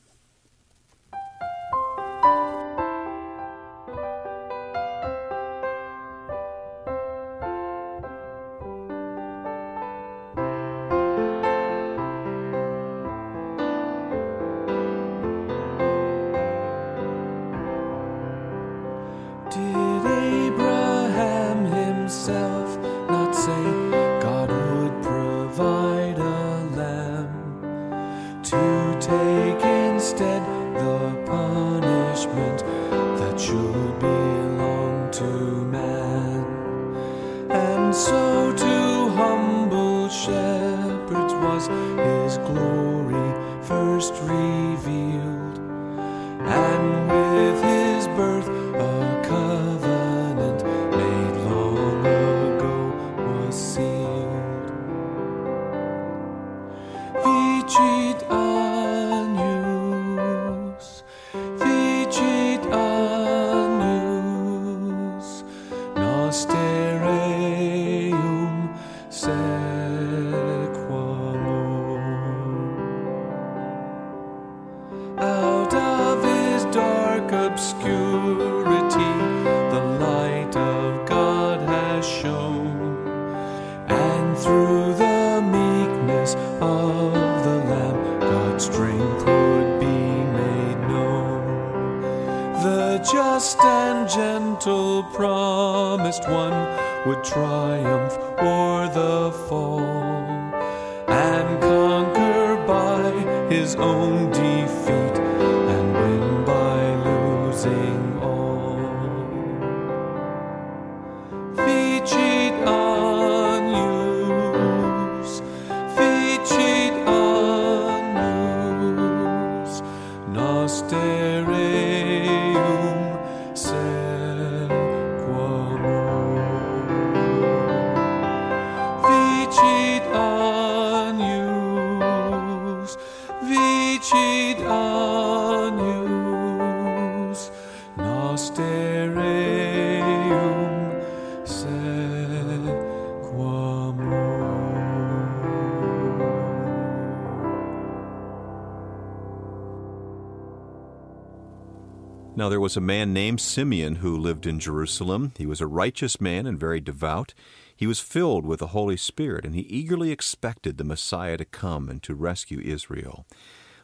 [152.47, 155.33] Now there was a man named Simeon who lived in Jerusalem.
[155.37, 157.33] He was a righteous man and very devout.
[157.75, 161.89] He was filled with the Holy Spirit, and he eagerly expected the Messiah to come
[161.89, 163.25] and to rescue Israel.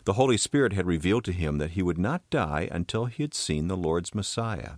[0.05, 3.33] The Holy Spirit had revealed to him that he would not die until he had
[3.33, 4.75] seen the Lord's Messiah.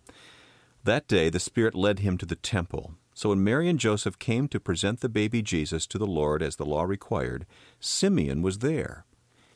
[0.84, 2.96] That day the Spirit led him to the temple.
[3.14, 6.56] So when Mary and Joseph came to present the baby Jesus to the Lord as
[6.56, 7.46] the law required,
[7.80, 9.06] Simeon was there.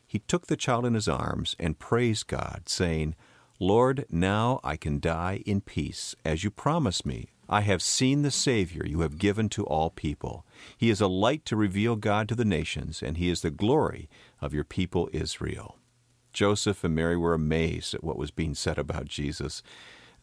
[0.06, 3.16] He took the child in his arms and praised God, saying,
[3.62, 7.32] Lord, now I can die in peace, as you promised me.
[7.50, 10.46] I have seen the Savior you have given to all people.
[10.78, 14.08] He is a light to reveal God to the nations, and he is the glory
[14.40, 15.78] of your people Israel.
[16.32, 19.62] Joseph and Mary were amazed at what was being said about Jesus.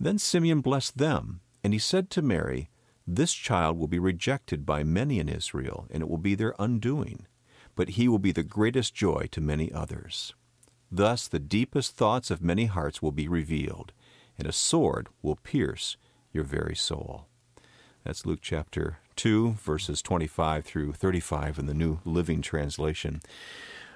[0.01, 2.71] Then Simeon blessed them, and he said to Mary,
[3.07, 7.27] This child will be rejected by many in Israel, and it will be their undoing,
[7.75, 10.33] but he will be the greatest joy to many others.
[10.91, 13.93] Thus the deepest thoughts of many hearts will be revealed,
[14.39, 15.97] and a sword will pierce
[16.33, 17.27] your very soul.
[18.05, 23.21] That's Luke chapter 2, verses 25 through 35 in the New Living Translation.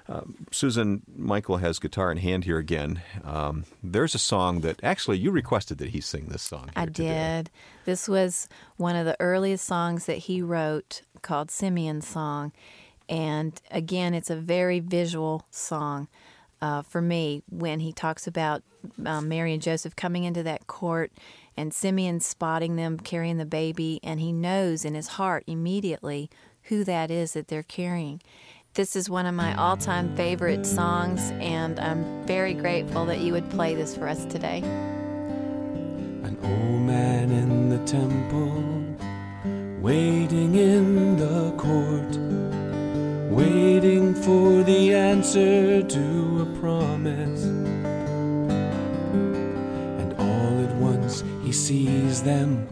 [0.09, 3.01] Um, Susan, Michael has guitar in hand here again.
[3.23, 6.71] Um, there's a song that actually you requested that he sing this song.
[6.75, 7.03] I today.
[7.03, 7.51] did.
[7.85, 12.51] This was one of the earliest songs that he wrote called Simeon's Song.
[13.07, 16.09] And again, it's a very visual song
[16.61, 18.63] uh, for me when he talks about
[19.05, 21.11] uh, Mary and Joseph coming into that court
[21.57, 23.99] and Simeon spotting them carrying the baby.
[24.03, 26.29] And he knows in his heart immediately
[26.63, 28.21] who that is that they're carrying.
[28.73, 33.33] This is one of my all time favorite songs, and I'm very grateful that you
[33.33, 34.59] would play this for us today.
[36.23, 38.63] An old man in the temple,
[39.81, 42.30] waiting in the court,
[43.31, 47.43] waiting for the answer to a promise.
[50.01, 52.67] And all at once he sees them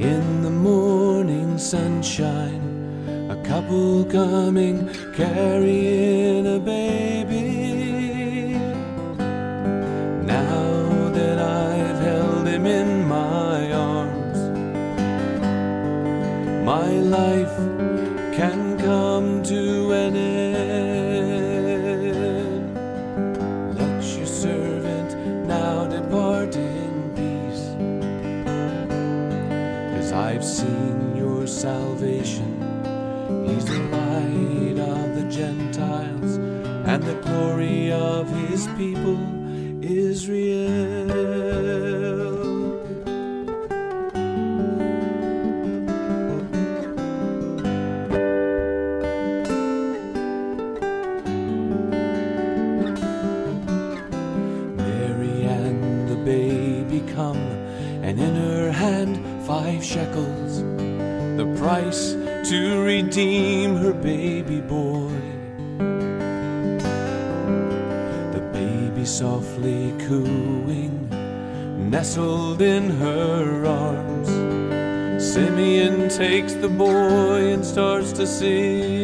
[0.00, 2.62] in the morning sunshine.
[3.30, 8.54] A couple coming, carrying a baby.
[10.24, 14.38] Now that I've held him in my arms,
[16.64, 17.83] my life
[30.14, 32.54] I've seen your salvation.
[33.48, 36.36] He's the light of the Gentiles
[36.86, 39.18] and the glory of his people,
[39.82, 40.83] Israel.
[76.34, 79.03] Takes the boy and starts to sing.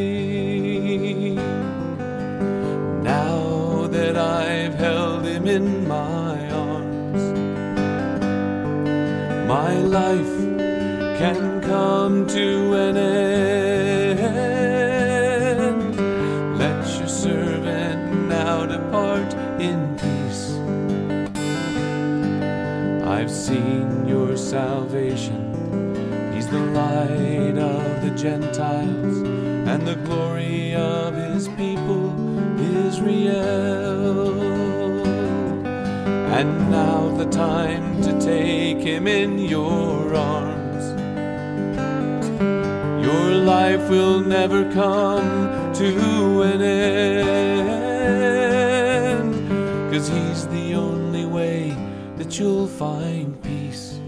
[50.01, 51.77] Cause he's the only way
[52.17, 54.01] that you'll find peace.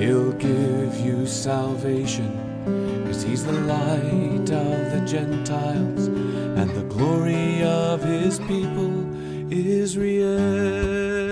[0.00, 3.04] He'll give you salvation.
[3.06, 6.08] Cause he's the light of the Gentiles
[6.58, 9.06] and the glory of his people,
[9.52, 11.31] Israel.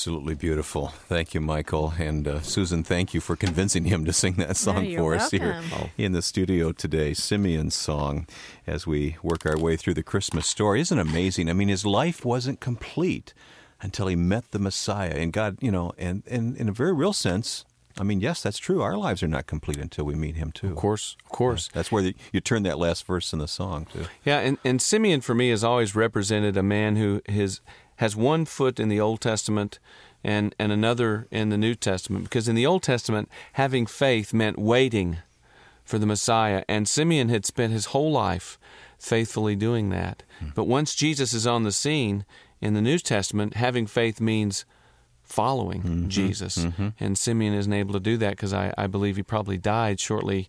[0.00, 0.88] Absolutely beautiful.
[1.10, 1.92] Thank you, Michael.
[1.98, 5.30] And uh, Susan, thank you for convincing him to sing that song you're for us
[5.30, 5.60] here
[5.98, 7.12] in the studio today.
[7.12, 8.26] Simeon's song
[8.66, 10.80] as we work our way through the Christmas story.
[10.80, 11.50] Isn't it amazing?
[11.50, 13.34] I mean, his life wasn't complete
[13.82, 15.12] until he met the Messiah.
[15.16, 17.66] And God, you know, and, and in a very real sense,
[17.98, 18.80] I mean, yes, that's true.
[18.80, 20.68] Our lives are not complete until we meet him, too.
[20.68, 21.68] Of course, of course.
[21.74, 24.06] That's where the, you turn that last verse in the song, too.
[24.24, 27.60] Yeah, and, and Simeon for me has always represented a man who his
[28.00, 29.78] has one foot in the Old Testament
[30.24, 32.24] and, and another in the New Testament.
[32.24, 35.18] Because in the Old Testament, having faith meant waiting
[35.84, 36.64] for the Messiah.
[36.66, 38.58] And Simeon had spent his whole life
[38.98, 40.22] faithfully doing that.
[40.38, 40.48] Hmm.
[40.54, 42.24] But once Jesus is on the scene
[42.62, 44.64] in the New Testament, having faith means
[45.22, 46.08] following mm-hmm.
[46.08, 46.56] Jesus.
[46.56, 46.88] Mm-hmm.
[47.00, 50.48] And Simeon isn't able to do that because I, I believe he probably died shortly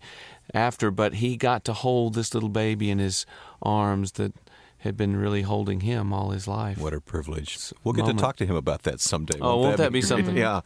[0.53, 3.25] after, but he got to hold this little baby in his
[3.61, 4.33] arms that
[4.81, 6.79] had been really holding him all his life.
[6.79, 7.71] What a privilege.
[7.83, 8.17] We'll get moment.
[8.17, 9.37] to talk to him about that someday.
[9.39, 10.07] Oh, won't that be great?
[10.07, 10.37] something?
[10.41, 10.61] Yeah.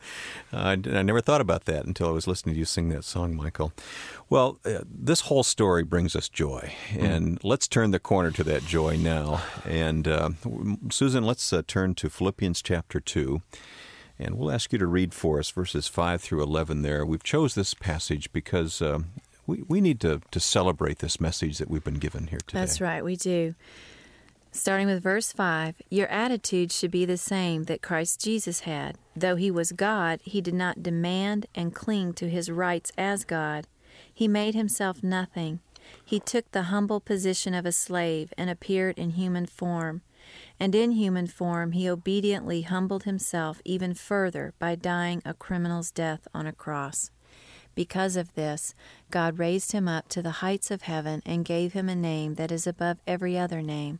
[0.53, 3.35] Uh, I never thought about that until I was listening to you sing that song,
[3.35, 3.73] Michael.
[4.29, 6.73] Well, uh, this whole story brings us joy.
[6.97, 9.41] And let's turn the corner to that joy now.
[9.65, 10.29] And uh,
[10.89, 13.41] Susan, let's uh, turn to Philippians chapter 2.
[14.17, 17.05] And we'll ask you to read for us verses 5 through 11 there.
[17.05, 18.99] We've chose this passage because uh,
[19.45, 22.61] we, we need to, to celebrate this message that we've been given here today.
[22.61, 23.55] That's right, we do.
[24.55, 28.97] Starting with verse 5 Your attitude should be the same that Christ Jesus had.
[29.13, 33.67] Though he was God, he did not demand and cling to his rights as God.
[34.11, 35.59] He made himself nothing.
[36.05, 40.03] He took the humble position of a slave and appeared in human form.
[40.57, 46.29] And in human form, he obediently humbled himself even further by dying a criminal's death
[46.33, 47.11] on a cross.
[47.75, 48.73] Because of this,
[49.11, 52.51] God raised him up to the heights of heaven and gave him a name that
[52.51, 53.99] is above every other name,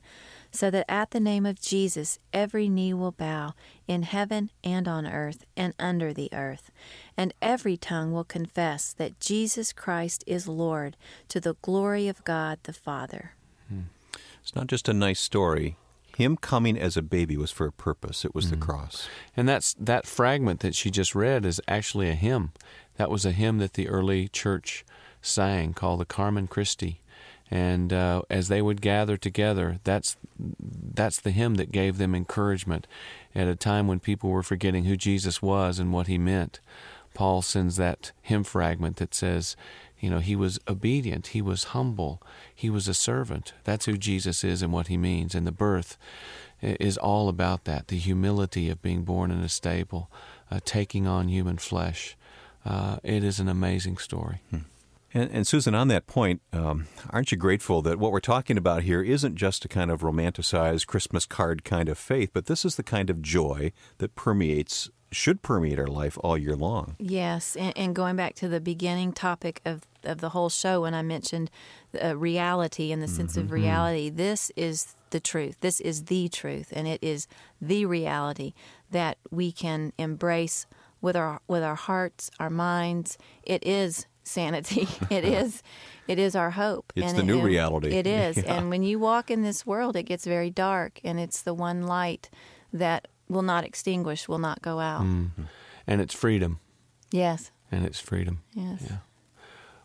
[0.56, 3.54] so that at the name of Jesus every knee will bow
[3.88, 6.72] in heaven and on earth and under the earth,
[7.18, 10.98] and every tongue will confess that Jesus Christ is Lord
[11.30, 13.34] to the glory of God the Father.
[13.70, 13.82] Hmm.
[14.42, 15.78] It's not just a nice story.
[16.16, 18.24] Him coming as a baby was for a purpose.
[18.24, 18.62] It was the hmm.
[18.62, 19.10] cross.
[19.36, 22.54] And that's that fragment that she just read is actually a hymn.
[22.96, 24.86] That was a hymn that the early church
[25.22, 27.02] sang called the Carmen Christi.
[27.52, 32.88] And uh, as they would gather together, that's that's the hymn that gave them encouragement
[33.36, 36.60] at a time when people were forgetting who Jesus was and what he meant.
[37.14, 39.56] Paul sends that hymn fragment that says,
[40.00, 42.22] you know, he was obedient, he was humble,
[42.54, 43.54] he was a servant.
[43.64, 45.34] That's who Jesus is and what he means.
[45.34, 45.98] And the birth
[46.62, 50.10] is all about that the humility of being born in a stable,
[50.52, 52.18] uh, taking on human flesh.
[52.66, 54.42] Uh, it is an amazing story.
[55.16, 58.84] And, and Susan, on that point, um, aren't you grateful that what we're talking about
[58.84, 62.76] here isn't just a kind of romanticized Christmas card kind of faith, but this is
[62.76, 66.98] the kind of joy that permeates, should permeate our life all year long?
[67.00, 70.94] Yes, and, and going back to the beginning topic of, of the whole show, when
[70.94, 71.50] I mentioned
[72.04, 75.56] uh, reality and the sense of reality, this is the truth.
[75.62, 77.30] This is the truth, and it is
[77.62, 78.54] the reality
[78.92, 80.66] that we can embrace
[81.00, 83.18] with our with our hearts, our minds.
[83.44, 84.88] It is sanity.
[85.10, 85.62] it is
[86.08, 86.94] it is our hope.
[86.96, 87.90] It's And the it- new and reality.
[87.96, 88.56] It is, Yeah.
[88.56, 91.84] and when you walk in this world, it gets very dark, and it's the one
[91.84, 92.30] light
[92.74, 95.02] that will not extinguish, will not go out.
[95.02, 95.44] Mm-hmm.
[95.88, 96.60] And it's freedom.
[97.12, 98.42] Yes, And it's freedom.
[98.54, 98.84] yes.
[98.88, 98.98] Yeah.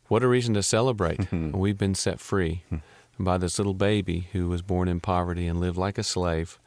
[0.08, 1.30] What a reason to celebrate.
[1.32, 2.64] We've been set free
[3.18, 6.58] by this little baby who was born in poverty and lived like a slave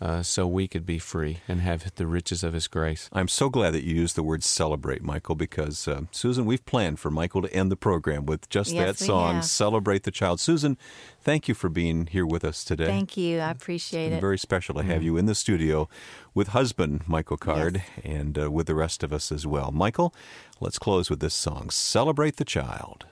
[0.00, 3.08] uh, so we could be free and have the riches of his grace.
[3.12, 7.00] I'm so glad that you used the word celebrate, Michael, because, uh, Susan, we've planned
[7.00, 9.44] for Michael to end the program with just Yes, that song, have.
[9.44, 10.38] Celebrate the Child.
[10.40, 10.78] Susan,
[11.20, 12.86] thank you for being here with us today.
[12.86, 13.40] Thank you.
[13.40, 14.20] I appreciate It's it.
[14.20, 15.88] very special to have you in the studio
[16.34, 19.72] with husband Michael Card and uh, with the rest of us as well.
[19.72, 20.14] Michael,
[20.60, 23.06] let's close with this song, Celebrate the Child.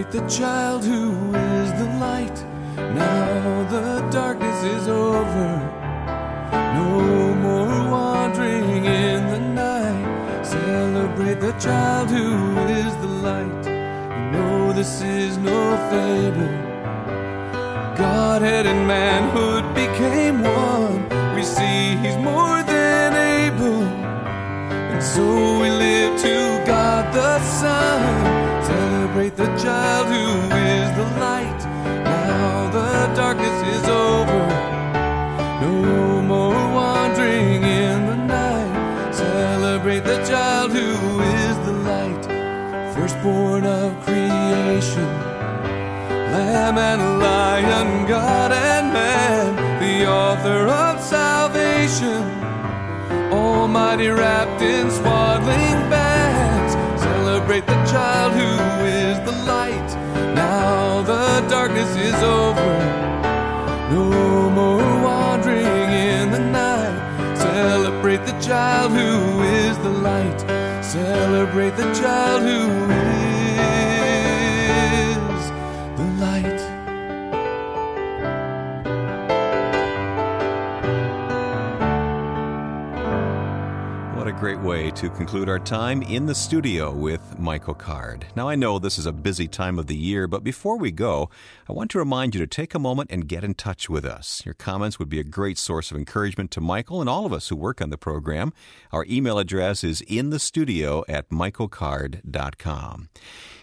[0.00, 2.44] Celebrate the child who is the light.
[2.76, 5.50] Now the darkness is over.
[6.74, 10.42] No more wandering in the night.
[10.42, 13.66] Celebrate the child who is the light.
[13.66, 16.48] You know this is no fable.
[17.98, 21.34] Godhead and manhood became one.
[21.34, 23.82] We see He's more than able.
[24.92, 28.49] And so we live to God the Son.
[28.70, 30.26] Celebrate the child who
[30.74, 31.60] is the light.
[32.04, 34.42] Now the darkness is over.
[35.64, 39.12] No more wandering in the night.
[39.12, 42.24] Celebrate the child who is the light.
[42.94, 45.10] Firstborn of creation.
[46.34, 49.46] Lamb and lion, God and man.
[49.84, 52.22] The author of salvation.
[53.32, 55.39] Almighty wrapped in swaddling
[61.60, 62.72] darkness is over.
[63.90, 67.36] No more wandering in the night.
[67.36, 70.40] Celebrate the child who is the light.
[70.82, 72.62] Celebrate the child who
[73.08, 73.09] is
[84.40, 88.24] great way to conclude our time in the studio with Michael Card.
[88.34, 91.28] Now, I know this is a busy time of the year, but before we go,
[91.68, 94.40] I want to remind you to take a moment and get in touch with us.
[94.46, 97.48] Your comments would be a great source of encouragement to Michael and all of us
[97.48, 98.54] who work on the program.
[98.92, 103.10] Our email address is in the studio at michaelcard.com.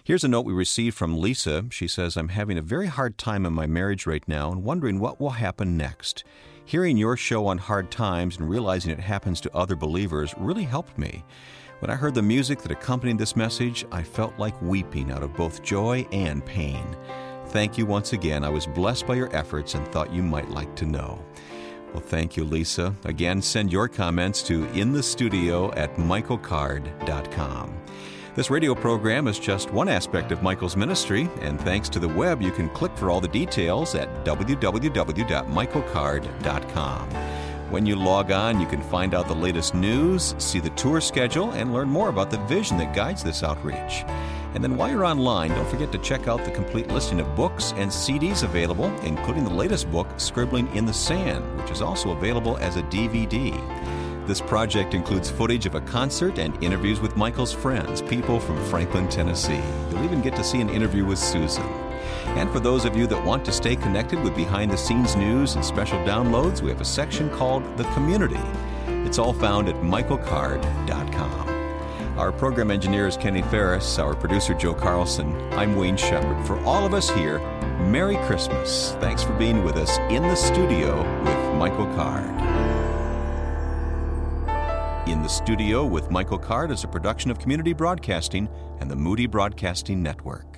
[0.03, 1.65] Here's a note we received from Lisa.
[1.71, 4.99] She says, I'm having a very hard time in my marriage right now and wondering
[4.99, 6.23] what will happen next.
[6.67, 10.97] Hearing your show on hard times and realizing it happens to other believers really helped
[10.97, 11.23] me.
[11.79, 15.33] When I heard the music that accompanied this message, I felt like weeping out of
[15.33, 16.85] both joy and pain.
[17.45, 18.43] Thank you once again.
[18.43, 21.23] I was blessed by your efforts and thought you might like to know.
[21.93, 22.93] Well, thank you, Lisa.
[23.05, 27.77] Again, send your comments to inthestudio at michaelcard.com.
[28.37, 32.39] This radio program is just one aspect of Michael's ministry, and thanks to the web,
[32.39, 37.09] you can click for all the details at www.michaelcard.com.
[37.71, 41.49] When you log on, you can find out the latest news, see the tour schedule,
[41.53, 44.05] and learn more about the vision that guides this outreach.
[44.53, 47.73] And then while you're online, don't forget to check out the complete listing of books
[47.77, 52.57] and CDs available, including the latest book, Scribbling in the Sand, which is also available
[52.57, 53.59] as a DVD.
[54.27, 59.07] This project includes footage of a concert and interviews with Michael's friends, people from Franklin,
[59.07, 59.61] Tennessee.
[59.89, 61.63] You'll even get to see an interview with Susan.
[62.35, 65.55] And for those of you that want to stay connected with behind the scenes news
[65.55, 68.41] and special downloads, we have a section called The Community.
[69.07, 71.47] It's all found at michaelcard.com.
[72.19, 75.33] Our program engineer is Kenny Ferris, our producer Joe Carlson.
[75.53, 76.45] I'm Wayne Shepherd.
[76.45, 77.39] For all of us here,
[77.79, 78.91] Merry Christmas.
[78.99, 82.66] Thanks for being with us in the studio with Michael Card.
[85.07, 88.49] In the Studio with Michael Card is a production of Community Broadcasting
[88.81, 90.56] and the Moody Broadcasting Network.